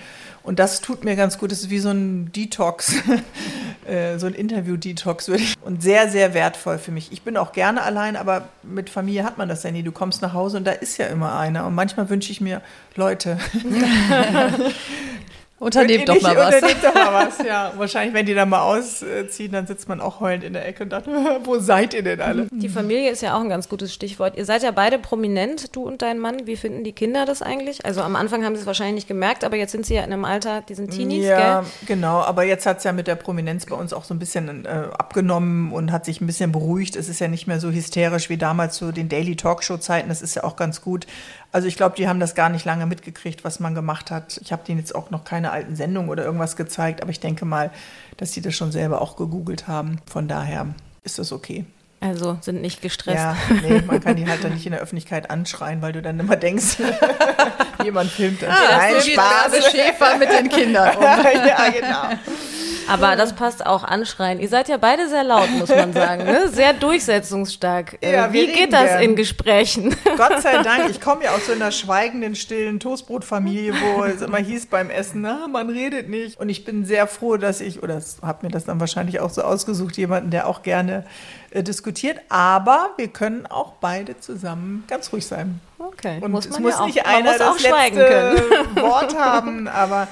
[0.48, 1.52] Und das tut mir ganz gut.
[1.52, 2.95] Das ist wie so ein Detox,
[3.86, 5.56] äh, so ein Interview-Detox würde ich.
[5.62, 7.12] Und sehr, sehr wertvoll für mich.
[7.12, 9.84] Ich bin auch gerne allein, aber mit Familie hat man das ja nie.
[9.84, 11.68] Du kommst nach Hause und da ist ja immer einer.
[11.68, 12.62] Und manchmal wünsche ich mir,
[12.95, 13.38] Leute,
[15.60, 16.55] Unternehmt doch ihr mal nicht- was.
[16.55, 17.74] Unternehmt doch mal was, ja.
[17.78, 20.89] Wahrscheinlich, wenn die dann mal ausziehen, dann sitzt man auch heulend in der Ecke und
[20.89, 21.10] dachte,
[21.45, 22.47] wo seid ihr denn alle?
[22.51, 24.38] Die Familie ist ja auch ein ganz gutes Stichwort.
[24.38, 26.45] Ihr seid ja beide prominent, du und dein Mann.
[26.45, 27.86] Wie finden die Kinder das eigentlich?
[27.86, 30.14] Also am Anfang haben sie es wahrscheinlich nicht gemerkt, aber jetzt sind sie ja in
[30.14, 31.70] einem Alter, die sind Teenies, ja, gell?
[31.88, 32.20] genau.
[32.22, 34.70] Aber jetzt hat es ja mit der Prominenz bei uns auch so ein bisschen äh,
[34.95, 36.95] abgenommen und hat sich ein bisschen beruhigt.
[36.95, 40.10] Es ist ja nicht mehr so hysterisch wie damals zu den Daily Talkshow-Zeiten.
[40.10, 41.08] Das ist ja auch ganz gut.
[41.52, 44.39] Also ich glaube, die haben das gar nicht lange mitgekriegt, was man gemacht hat.
[44.43, 47.45] Ich habe denen jetzt auch noch keine alten Sendungen oder irgendwas gezeigt, aber ich denke
[47.45, 47.72] mal,
[48.18, 50.00] dass sie das schon selber auch gegoogelt haben.
[50.06, 50.68] Von daher
[51.04, 51.66] ist das okay.
[52.00, 53.18] Also sind nicht gestresst.
[53.18, 56.20] Ja, nee, man kann die halt dann nicht in der Öffentlichkeit anschreien, weil du dann
[56.20, 56.78] immer denkst,
[57.84, 58.50] jemand filmt das.
[58.50, 61.04] Nein, so geht Bärbel Schäfer mit den Kindern um.
[61.04, 62.22] ja, genau.
[62.88, 64.40] Aber das passt auch anschreien.
[64.40, 66.24] Ihr seid ja beide sehr laut, muss man sagen.
[66.24, 66.48] Ne?
[66.50, 67.98] Sehr durchsetzungsstark.
[68.02, 69.02] Äh, Ja, Wie geht das gern.
[69.02, 69.96] in Gesprächen?
[70.18, 74.38] Gott sei Dank, ich komme ja aus so einer schweigenden, stillen Toastbrotfamilie, wo es immer
[74.38, 76.40] hieß beim Essen, na, man redet nicht.
[76.40, 79.42] Und ich bin sehr froh, dass ich, oder habe mir das dann wahrscheinlich auch so
[79.42, 81.04] ausgesucht, jemanden, der auch gerne
[81.52, 82.20] äh, diskutiert.
[82.30, 85.60] Aber wir können auch beide zusammen ganz ruhig sein.
[85.80, 87.98] Okay, Und muss es man muss ja auch, nicht man einer muss auch das schweigen
[87.98, 88.76] letzte können.
[88.82, 90.08] Wort haben, aber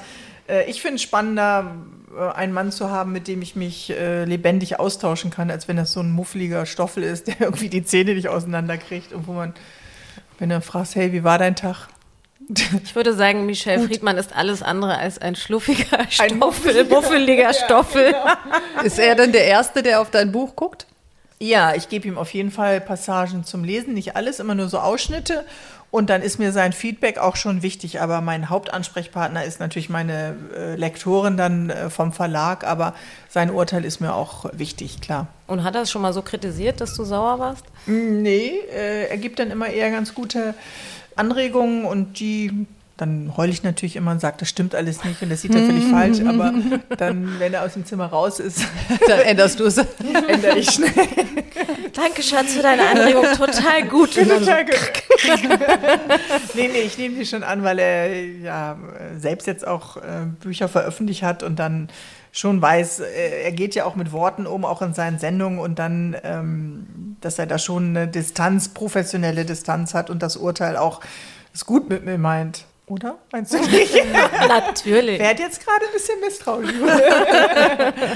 [0.48, 1.72] äh, ich finde es spannender,
[2.16, 5.92] einen Mann zu haben, mit dem ich mich äh, lebendig austauschen kann, als wenn das
[5.92, 9.54] so ein muffliger Stoffel ist, der irgendwie die Zähne nicht auseinanderkriegt und wo man,
[10.38, 11.88] wenn du fragst, hey, wie war dein Tag?
[12.84, 18.14] Ich würde sagen, Michel Friedmann ist alles andere als ein schluffiger Stoffel, muffeliger- muffeliger Stoffel.
[18.84, 20.86] Ist er denn der Erste, der auf dein Buch guckt?
[21.38, 24.78] Ja, ich gebe ihm auf jeden Fall Passagen zum Lesen, nicht alles, immer nur so
[24.78, 25.44] Ausschnitte.
[25.90, 28.00] Und dann ist mir sein Feedback auch schon wichtig.
[28.00, 32.64] Aber mein Hauptansprechpartner ist natürlich meine äh, Lektorin dann äh, vom Verlag.
[32.64, 32.94] Aber
[33.28, 35.28] sein Urteil ist mir auch wichtig, klar.
[35.46, 37.64] Und hat er es schon mal so kritisiert, dass du sauer warst?
[37.86, 40.54] Nee, äh, er gibt dann immer eher ganz gute
[41.14, 42.66] Anregungen und die
[42.96, 45.64] dann heule ich natürlich immer und sage, das stimmt alles nicht und das sieht er
[45.66, 46.20] völlig falsch.
[46.26, 46.52] Aber
[46.96, 48.62] dann, wenn er aus dem Zimmer raus ist,
[49.06, 49.76] Dann änderst du es.
[50.28, 50.92] ändere ich schnell.
[51.92, 53.24] Danke, Schatz, für deine Anregung.
[53.36, 54.14] Total gut.
[54.14, 54.92] Total gut.
[56.54, 58.78] nee, nee, ich nehme die schon an, weil er ja
[59.18, 61.88] selbst jetzt auch äh, Bücher veröffentlicht hat und dann
[62.32, 65.78] schon weiß, äh, er geht ja auch mit Worten um, auch in seinen Sendungen und
[65.78, 71.00] dann, ähm, dass er da schon eine Distanz, professionelle Distanz hat und das Urteil auch
[71.54, 72.66] es gut mit mir meint.
[72.88, 73.16] Oder?
[73.32, 73.94] Meinst du nicht?
[74.48, 75.18] Natürlich.
[75.18, 76.70] Wer hat jetzt gerade ein bisschen misstrauisch?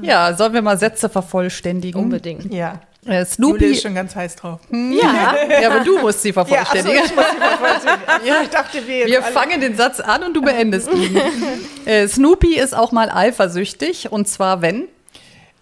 [0.00, 2.00] Ja, sollen wir mal Sätze vervollständigen?
[2.00, 2.52] Unbedingt.
[2.52, 2.80] ja.
[3.04, 3.64] Äh, Julia Snoopy.
[3.66, 4.60] ist schon ganz heiß drauf.
[4.70, 5.34] Ja.
[5.60, 7.04] Ja, aber du musst sie Ja, achso, vervollständigen.
[7.04, 8.08] ich muss die vervollständigen.
[8.24, 11.20] So, ich dachte, wir Wir fangen den Satz an und du beendest ihn.
[11.84, 14.86] äh, Snoopy ist auch mal eifersüchtig und zwar wenn.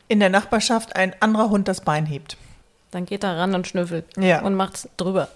[0.09, 2.37] in der Nachbarschaft ein anderer Hund das Bein hebt.
[2.91, 4.43] Dann geht er ran und schnüffelt Ja.
[4.43, 5.29] und macht's drüber.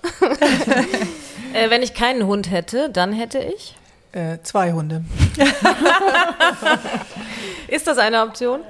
[1.55, 3.77] Äh, wenn ich keinen Hund hätte, dann hätte ich.
[4.13, 5.05] Äh, zwei Hunde.
[7.69, 8.61] Ist das eine Option?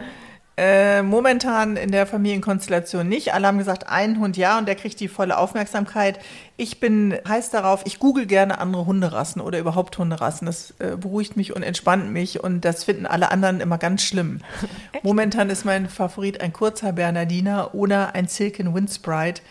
[0.56, 3.34] Äh, momentan in der Familienkonstellation nicht.
[3.34, 6.20] Alle haben gesagt, ein Hund ja und der kriegt die volle Aufmerksamkeit.
[6.56, 10.46] Ich bin heiß darauf, ich google gerne andere Hunderassen oder überhaupt Hunderassen.
[10.46, 14.42] Das äh, beruhigt mich und entspannt mich und das finden alle anderen immer ganz schlimm.
[15.02, 19.42] Momentan ist mein Favorit ein kurzer Bernardiner oder ein Silken Windsprite.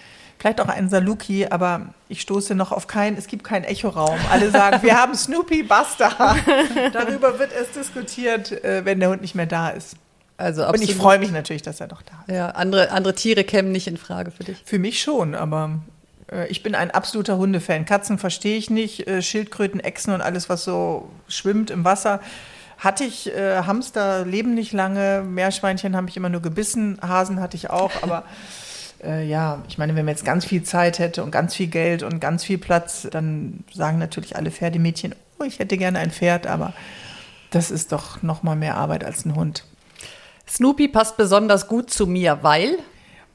[0.43, 4.19] Vielleicht auch ein Saluki, aber ich stoße noch auf keinen, es gibt keinen Echoraum.
[4.29, 6.35] Alle sagen, wir haben Snoopy, basta.
[6.91, 9.95] Darüber wird es diskutiert, äh, wenn der Hund nicht mehr da ist.
[10.35, 10.89] Also Und absolut.
[10.89, 12.35] ich freue mich natürlich, dass er noch da ist.
[12.35, 14.61] Ja, andere, andere Tiere kämen nicht in Frage für dich.
[14.65, 15.79] Für mich schon, aber
[16.29, 17.85] äh, ich bin ein absoluter Hundefan.
[17.85, 22.19] Katzen verstehe ich nicht, äh, Schildkröten, Echsen und alles, was so schwimmt im Wasser.
[22.79, 27.55] Hatte ich äh, Hamster, leben nicht lange, Meerschweinchen habe ich immer nur gebissen, Hasen hatte
[27.55, 28.25] ich auch, aber
[29.05, 32.03] äh, ja, ich meine, wenn man jetzt ganz viel Zeit hätte und ganz viel Geld
[32.03, 36.47] und ganz viel Platz, dann sagen natürlich alle Pferdemädchen, oh, ich hätte gerne ein Pferd,
[36.47, 36.73] aber
[37.51, 39.65] das ist doch noch mal mehr Arbeit als ein Hund.
[40.47, 42.77] Snoopy passt besonders gut zu mir, weil.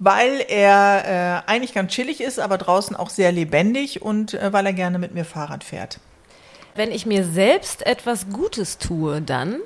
[0.01, 4.67] Weil er äh, eigentlich ganz chillig ist, aber draußen auch sehr lebendig und äh, weil
[4.67, 5.99] er gerne mit mir Fahrrad fährt.
[6.77, 9.57] Wenn ich mir selbst etwas Gutes tue, dann.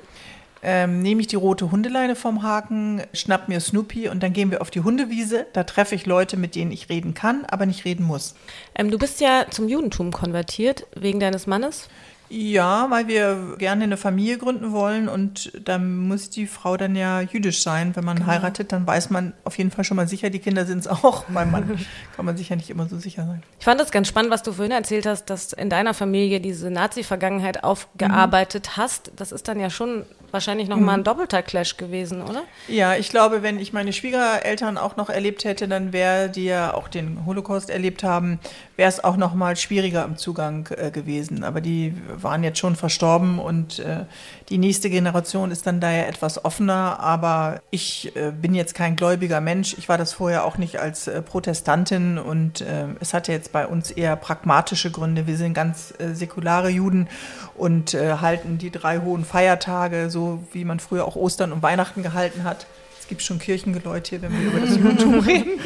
[0.65, 4.61] Ähm, nehme ich die rote Hundeleine vom Haken, schnapp mir Snoopy und dann gehen wir
[4.61, 5.45] auf die Hundewiese.
[5.51, 8.33] Da treffe ich Leute, mit denen ich reden kann, aber nicht reden muss.
[8.73, 11.89] Ähm, du bist ja zum Judentum konvertiert, wegen deines Mannes.
[12.29, 17.21] Ja, weil wir gerne eine Familie gründen wollen und dann muss die Frau dann ja
[17.21, 17.95] jüdisch sein.
[17.95, 20.79] Wenn man heiratet, dann weiß man auf jeden Fall schon mal sicher, die Kinder sind
[20.79, 21.25] es auch.
[21.29, 21.77] Beim Mann
[22.15, 23.43] kann man sich ja nicht immer so sicher sein.
[23.59, 26.71] Ich fand das ganz spannend, was du vorhin erzählt hast, dass in deiner Familie diese
[26.71, 29.11] Nazi-Vergangenheit aufgearbeitet hast.
[29.17, 30.03] Das ist dann ja schon
[30.33, 32.43] wahrscheinlich nochmal ein doppelter Clash gewesen, oder?
[32.67, 36.73] Ja, ich glaube, wenn ich meine Schwiegereltern auch noch erlebt hätte, dann wäre die ja
[36.73, 38.39] auch den Holocaust erlebt haben,
[38.75, 41.43] wäre es auch noch mal schwieriger im Zugang äh, gewesen.
[41.43, 44.05] Aber die waren jetzt schon verstorben und äh,
[44.49, 46.99] die nächste Generation ist dann daher etwas offener.
[46.99, 49.75] Aber ich äh, bin jetzt kein gläubiger Mensch.
[49.77, 53.67] Ich war das vorher auch nicht als äh, Protestantin und äh, es hatte jetzt bei
[53.67, 55.27] uns eher pragmatische Gründe.
[55.27, 57.07] Wir sind ganz äh, säkulare Juden
[57.55, 62.43] und halten die drei hohen Feiertage, so wie man früher auch Ostern und Weihnachten gehalten
[62.43, 62.65] hat.
[62.99, 65.59] Es gibt schon Kirchengeläut hier, wenn wir über das Judentum reden.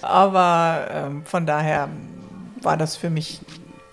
[0.00, 1.88] Aber ähm, von daher
[2.62, 3.40] war das für mich,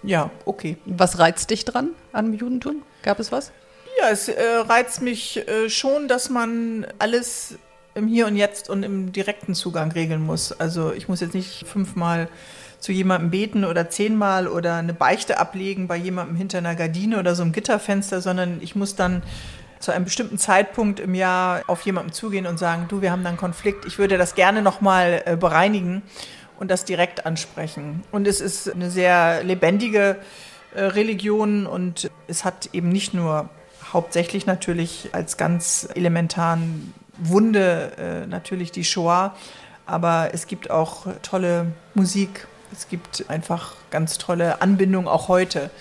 [0.04, 0.78] ja, okay.
[0.86, 2.84] Was reizt dich dran am Judentum?
[3.04, 3.52] Gab es was?
[4.00, 7.56] Ja, es äh, reizt mich äh, schon, dass man alles
[7.96, 10.54] im Hier und Jetzt und im direkten Zugang regeln muss.
[10.54, 12.30] Also ich muss jetzt nicht fünfmal
[12.80, 17.36] zu jemandem beten oder zehnmal oder eine Beichte ablegen bei jemandem hinter einer Gardine oder
[17.36, 19.22] so einem Gitterfenster, sondern ich muss dann
[19.80, 23.30] zu einem bestimmten Zeitpunkt im Jahr auf jemanden zugehen und sagen, du, wir haben da
[23.30, 26.04] einen Konflikt, ich würde das gerne nochmal äh, bereinigen
[26.60, 28.04] und das direkt ansprechen.
[28.12, 30.18] Und es ist eine sehr lebendige
[30.76, 33.50] äh, Religion und es hat eben nicht nur
[33.94, 39.36] hauptsächlich natürlich als ganz elementaren Wunde äh, natürlich die Shoah,
[39.86, 45.72] aber es gibt auch tolle Musik, es gibt einfach ganz tolle Anbindungen auch heute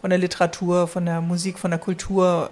[0.00, 2.50] von der Literatur, von der Musik, von der Kultur,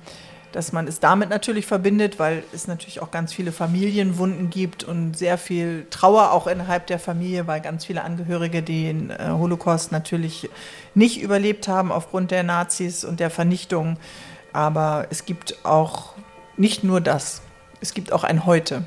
[0.57, 5.14] dass man es damit natürlich verbindet, weil es natürlich auch ganz viele Familienwunden gibt und
[5.14, 10.48] sehr viel Trauer auch innerhalb der Familie, weil ganz viele Angehörige den äh, Holocaust natürlich
[10.94, 13.98] nicht überlebt haben aufgrund der Nazis und der Vernichtung.
[14.54, 16.14] Aber es gibt auch
[16.57, 17.42] nicht nur das,
[17.82, 18.86] es gibt auch ein Heute.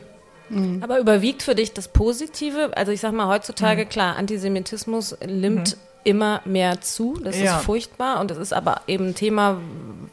[0.81, 2.75] Aber überwiegt für dich das Positive?
[2.75, 7.19] Also ich sag mal, heutzutage, klar, Antisemitismus nimmt immer mehr zu.
[7.23, 7.57] Das Ja.
[7.57, 9.57] ist furchtbar und das ist aber eben ein Thema,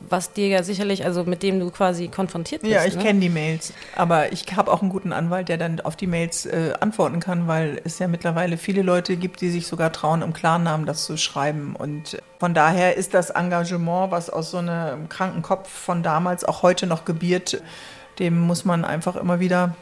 [0.08, 2.72] was dir ja sicherlich, also mit dem du quasi konfrontiert bist.
[2.74, 3.02] Ja, ich ne?
[3.02, 3.72] kenne die Mails.
[3.96, 7.48] Aber ich habe auch einen guten Anwalt, der dann auf die Mails äh, antworten kann,
[7.48, 11.16] weil es ja mittlerweile viele Leute gibt, die sich sogar trauen, im Klarnamen das zu
[11.16, 11.74] schreiben.
[11.76, 16.62] Und von daher ist das Engagement, was aus so einem kranken Kopf von damals auch
[16.62, 17.60] heute noch gebiert,
[18.18, 19.74] dem muss man einfach immer wieder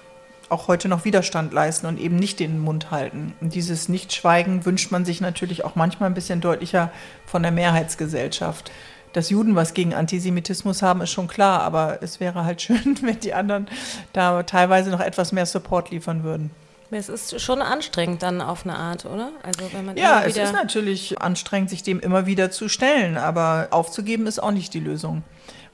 [0.51, 3.35] auch heute noch Widerstand leisten und eben nicht den Mund halten.
[3.41, 6.91] Und dieses Nichtschweigen wünscht man sich natürlich auch manchmal ein bisschen deutlicher
[7.27, 8.71] von der Mehrheitsgesellschaft.
[9.13, 13.21] Dass Juden was gegen Antisemitismus haben, ist schon klar, aber es wäre halt schön, wenn
[13.21, 13.69] die anderen
[14.13, 16.51] da teilweise noch etwas mehr Support liefern würden.
[16.91, 19.31] Es ist schon anstrengend dann auf eine Art, oder?
[19.43, 23.69] Also wenn man Ja, es ist natürlich anstrengend, sich dem immer wieder zu stellen, aber
[23.71, 25.25] aufzugeben ist auch nicht die Lösung.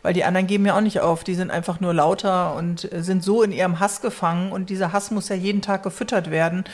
[0.02, 3.02] Weil die anderen geben ja auch nicht auf, die sind einfach nur lauter und äh,
[3.02, 6.64] sind so in ihrem Hass gefangen und dieser Hass muss ja jeden Tag gefüttert werden.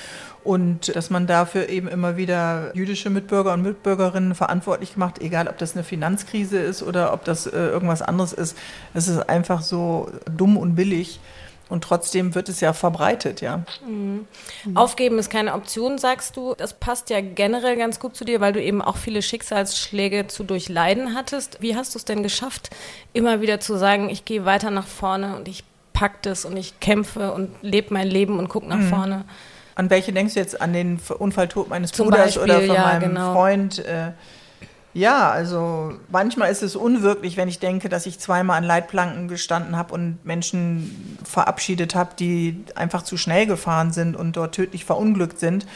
[0.45, 5.59] Und dass man dafür eben immer wieder jüdische Mitbürger und Mitbürgerinnen verantwortlich macht, egal ob
[5.59, 8.57] das eine Finanzkrise ist oder ob das äh, irgendwas anderes ist,
[8.95, 11.19] das ist einfach so dumm und billig.
[11.69, 13.65] Und trotzdem wird es ja verbreitet, ja.
[14.75, 16.55] Aufgeben ist keine Option, sagst du.
[16.57, 20.45] Das passt ja generell ganz gut zu dir, weil du eben auch viele Schicksalsschläge zu
[20.45, 21.61] durchleiden hattest.
[21.61, 22.71] Wie hast du es denn geschafft,
[23.13, 26.79] immer wieder zu sagen, ich gehe weiter nach vorne und ich pack das und ich
[26.79, 28.89] kämpfe und lebe mein Leben und gucke nach Mhm.
[28.89, 29.25] vorne?
[29.75, 30.61] An welche denkst du jetzt?
[30.61, 33.33] An den Unfalltod meines Zum Bruders Beispiel, oder von ja, meinem genau.
[33.35, 33.79] Freund?
[33.81, 34.13] Äh,
[34.97, 39.77] ja, also manchmal ist es unwirklich, wenn ich denke, dass ich zweimal an Leitplanken gestanden
[39.77, 45.39] habe und Menschen verabschiedet habe, die einfach zu schnell gefahren sind und dort tödlich verunglückt
[45.39, 45.67] sind.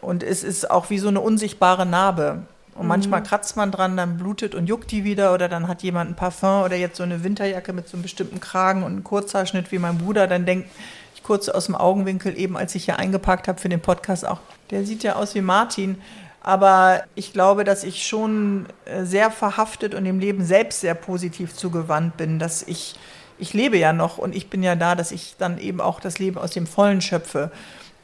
[0.00, 2.44] Und es ist auch wie so eine unsichtbare Narbe.
[2.74, 6.10] Und manchmal kratzt man dran, dann blutet und juckt die wieder oder dann hat jemand
[6.10, 9.70] ein Parfum oder jetzt so eine Winterjacke mit so einem bestimmten Kragen und einem Kurzhaarschnitt
[9.70, 10.70] wie mein Bruder, dann denkt
[11.14, 14.40] ich kurz aus dem Augenwinkel eben, als ich hier eingepackt habe für den Podcast auch,
[14.70, 16.00] der sieht ja aus wie Martin.
[16.42, 21.54] Aber ich glaube, dass ich schon äh, sehr verhaftet und dem Leben selbst sehr positiv
[21.54, 22.96] zugewandt bin, dass ich,
[23.38, 26.18] ich lebe ja noch und ich bin ja da, dass ich dann eben auch das
[26.18, 27.52] Leben aus dem Vollen schöpfe.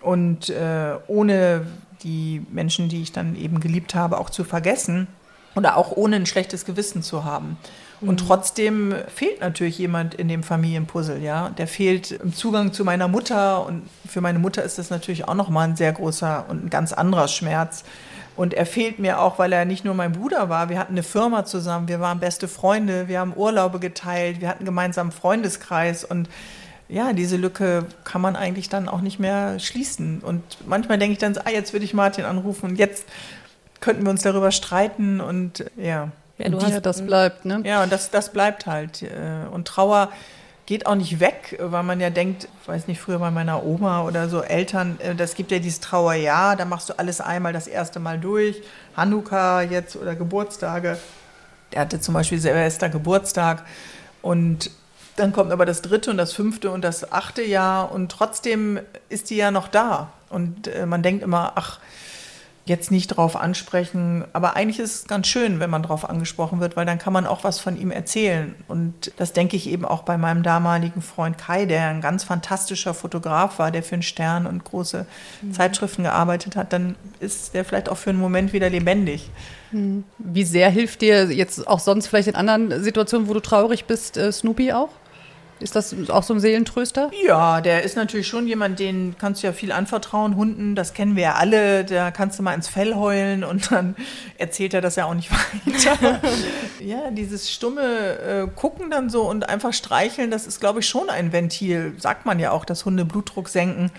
[0.00, 1.66] Und äh, ohne
[2.02, 5.08] die Menschen, die ich dann eben geliebt habe, auch zu vergessen
[5.56, 7.56] oder auch ohne ein schlechtes Gewissen zu haben.
[8.00, 11.50] Und trotzdem fehlt natürlich jemand in dem Familienpuzzle, ja.
[11.50, 15.34] Der fehlt im Zugang zu meiner Mutter und für meine Mutter ist das natürlich auch
[15.34, 17.82] nochmal ein sehr großer und ein ganz anderer Schmerz.
[18.38, 20.68] Und er fehlt mir auch, weil er nicht nur mein Bruder war.
[20.68, 24.60] Wir hatten eine Firma zusammen, wir waren beste Freunde, wir haben Urlaube geteilt, wir hatten
[24.60, 26.28] einen gemeinsamen Freundeskreis und
[26.88, 30.20] ja, diese Lücke kann man eigentlich dann auch nicht mehr schließen.
[30.20, 33.06] Und manchmal denke ich dann, so, ah, jetzt würde ich Martin anrufen und jetzt
[33.80, 36.10] könnten wir uns darüber streiten und ja.
[36.38, 37.60] Ja, du Ja, hast das bleibt, ne?
[37.64, 39.02] Ja, und das, das bleibt halt.
[39.02, 39.08] äh,
[39.52, 40.10] Und Trauer
[40.68, 44.02] geht auch nicht weg, weil man ja denkt, ich weiß nicht, früher bei meiner Oma
[44.02, 47.66] oder so Eltern, äh, das gibt ja dieses Trauerjahr, da machst du alles einmal das
[47.66, 48.60] erste Mal durch.
[48.94, 50.98] Hanukkah jetzt oder Geburtstage.
[51.72, 53.64] Der hatte zum Beispiel Silvester Geburtstag
[54.20, 54.70] und
[55.16, 59.30] dann kommt aber das dritte und das fünfte und das achte Jahr und trotzdem ist
[59.30, 60.12] die ja noch da.
[60.28, 61.78] Und äh, man denkt immer, ach,
[62.68, 64.24] jetzt nicht drauf ansprechen.
[64.32, 67.26] Aber eigentlich ist es ganz schön, wenn man drauf angesprochen wird, weil dann kann man
[67.26, 68.54] auch was von ihm erzählen.
[68.68, 72.94] Und das denke ich eben auch bei meinem damaligen Freund Kai, der ein ganz fantastischer
[72.94, 75.06] Fotograf war, der für den Stern und große
[75.52, 76.72] Zeitschriften gearbeitet hat.
[76.72, 79.30] Dann ist der vielleicht auch für einen Moment wieder lebendig.
[80.18, 84.16] Wie sehr hilft dir jetzt auch sonst vielleicht in anderen Situationen, wo du traurig bist,
[84.16, 84.90] äh, Snoopy auch?
[85.60, 87.10] Ist das auch so ein Seelentröster?
[87.26, 90.36] Ja, der ist natürlich schon jemand, den kannst du ja viel anvertrauen.
[90.36, 91.84] Hunden, das kennen wir ja alle.
[91.84, 93.96] Da kannst du mal ins Fell heulen und dann
[94.36, 95.30] erzählt er das ja auch nicht
[95.66, 96.20] weiter.
[96.80, 101.10] ja, dieses stumme äh, Gucken dann so und einfach streicheln, das ist, glaube ich, schon
[101.10, 101.94] ein Ventil.
[101.98, 103.90] Sagt man ja auch, dass Hunde Blutdruck senken.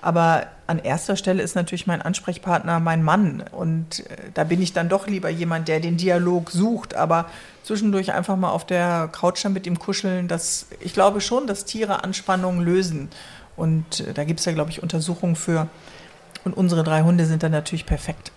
[0.00, 3.42] Aber an erster Stelle ist natürlich mein Ansprechpartner mein Mann.
[3.52, 6.94] Und äh, da bin ich dann doch lieber jemand, der den Dialog sucht.
[6.94, 7.26] Aber
[7.64, 11.64] zwischendurch einfach mal auf der Couch dann mit ihm kuscheln, das, ich glaube schon, dass
[11.64, 13.08] Tiere Anspannungen lösen.
[13.56, 15.68] Und äh, da gibt es ja, glaube ich, Untersuchungen für.
[16.44, 18.32] Und unsere drei Hunde sind dann natürlich perfekt.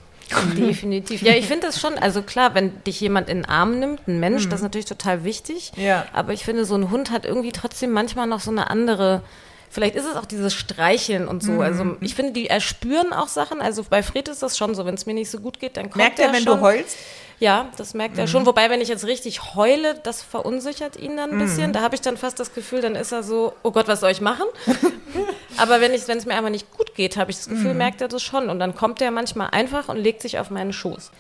[0.58, 1.22] Definitiv.
[1.22, 4.20] Ja, ich finde das schon, also klar, wenn dich jemand in den Arm nimmt, ein
[4.20, 5.74] Mensch, das ist natürlich total wichtig.
[5.76, 6.06] Ja.
[6.14, 9.22] Aber ich finde, so ein Hund hat irgendwie trotzdem manchmal noch so eine andere.
[9.72, 11.62] Vielleicht ist es auch dieses Streicheln und so.
[11.62, 13.62] Also ich finde, die erspüren auch Sachen.
[13.62, 15.86] Also bei Fred ist das schon so, wenn es mir nicht so gut geht, dann
[15.86, 16.58] kommt Merkt er, wenn schon.
[16.58, 16.98] du heulst?
[17.40, 18.46] Ja, das merkt er schon.
[18.46, 21.72] Wobei, wenn ich jetzt richtig heule, das verunsichert ihn dann ein bisschen.
[21.72, 24.12] Da habe ich dann fast das Gefühl, dann ist er so, oh Gott, was soll
[24.12, 24.46] ich machen?
[25.58, 28.02] Aber wenn ich, wenn es mir einfach nicht gut geht, habe ich das Gefühl, merkt
[28.02, 28.50] er das schon.
[28.50, 31.12] Und dann kommt er manchmal einfach und legt sich auf meinen Schoß.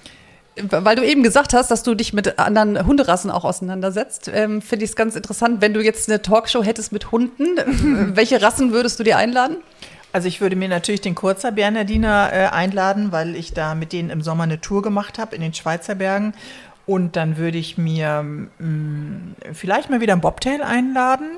[0.56, 4.84] Weil du eben gesagt hast, dass du dich mit anderen Hunderassen auch auseinandersetzt, ähm, finde
[4.84, 5.62] ich es ganz interessant.
[5.62, 7.46] Wenn du jetzt eine Talkshow hättest mit Hunden,
[8.16, 9.58] welche Rassen würdest du dir einladen?
[10.14, 14.10] Also ich würde mir natürlich den Kurzer Bernardiner äh, einladen, weil ich da mit denen
[14.10, 16.34] im Sommer eine Tour gemacht habe in den Schweizer Bergen.
[16.86, 19.20] Und dann würde ich mir mh,
[19.54, 21.30] vielleicht mal wieder ein Bobtail einladen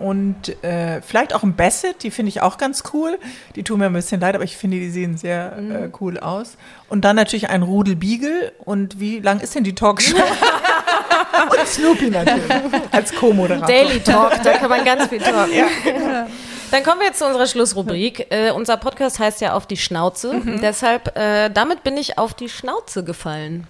[0.00, 3.18] und äh, vielleicht auch ein Basset, die finde ich auch ganz cool.
[3.54, 6.56] Die tun mir ein bisschen leid, aber ich finde, die sehen sehr äh, cool aus.
[6.88, 8.52] Und dann natürlich ein Rudel Beagle.
[8.64, 10.16] Und wie lang ist denn die Talkshow?
[11.50, 12.50] und Snoopy natürlich
[12.90, 13.66] als Co-Moderator.
[13.66, 15.52] Daily Talk, da kann man ganz viel talken.
[16.70, 18.28] Dann kommen wir jetzt zu unserer Schlussrubrik.
[18.30, 20.40] Äh, unser Podcast heißt ja auf die Schnauze.
[20.62, 23.66] Deshalb, äh, damit bin ich auf die Schnauze gefallen.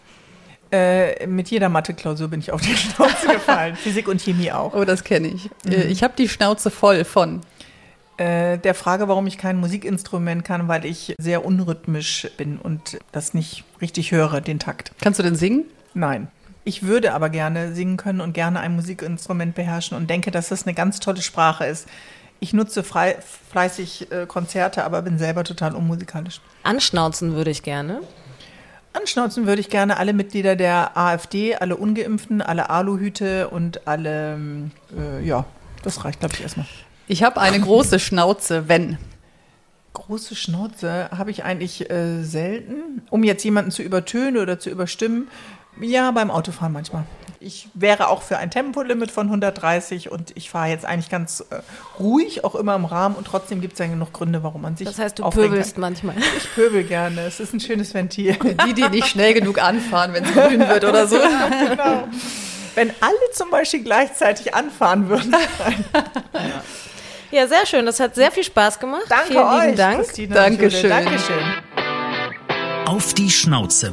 [0.72, 3.74] Äh, mit jeder Mathe-Klausur bin ich auf die Schnauze gefallen.
[3.76, 4.72] Physik und Chemie auch.
[4.74, 5.50] Oh, das kenne ich.
[5.68, 7.40] Äh, Ich habe die Schnauze voll von.
[8.18, 13.34] Äh, der Frage, warum ich kein Musikinstrument kann, weil ich sehr unrhythmisch bin und das
[13.34, 14.92] nicht richtig höre, den Takt.
[15.00, 15.64] Kannst du denn singen?
[15.94, 16.28] Nein.
[16.62, 20.66] Ich würde aber gerne singen können und gerne ein Musikinstrument beherrschen und denke, dass das
[20.66, 21.88] eine ganz tolle Sprache ist.
[22.38, 23.16] Ich nutze frei,
[23.50, 26.40] fleißig Konzerte, aber bin selber total unmusikalisch.
[26.62, 28.00] Anschnauzen würde ich gerne.
[28.92, 35.24] Anschnauzen würde ich gerne alle Mitglieder der AfD, alle Ungeimpften, alle Aluhüte und alle, äh,
[35.24, 35.44] ja,
[35.82, 36.66] das reicht, glaube ich, erstmal.
[37.06, 38.98] Ich habe eine große Schnauze, wenn.
[39.92, 45.28] Große Schnauze habe ich eigentlich äh, selten, um jetzt jemanden zu übertönen oder zu überstimmen.
[45.80, 47.04] Ja, beim Autofahren manchmal.
[47.42, 51.60] Ich wäre auch für ein Tempolimit von 130 und ich fahre jetzt eigentlich ganz äh,
[51.98, 54.86] ruhig, auch immer im Rahmen und trotzdem gibt es ja genug Gründe, warum man sich
[54.86, 55.80] Das heißt, du pöbelst kann.
[55.80, 56.16] manchmal.
[56.36, 58.36] Ich pöbel gerne, es ist ein schönes Ventil.
[58.66, 61.16] Die, die nicht schnell genug anfahren, wenn es grün wird oder so.
[61.68, 62.08] genau.
[62.74, 65.34] Wenn alle zum Beispiel gleichzeitig anfahren würden.
[67.30, 67.86] Ja, sehr schön.
[67.86, 69.04] Das hat sehr viel Spaß gemacht.
[69.08, 69.98] Danke Vielen euch, lieben Dank.
[69.98, 70.90] Christina Dankeschön.
[70.90, 71.54] Dankeschön.
[72.86, 73.92] Auf die Schnauze.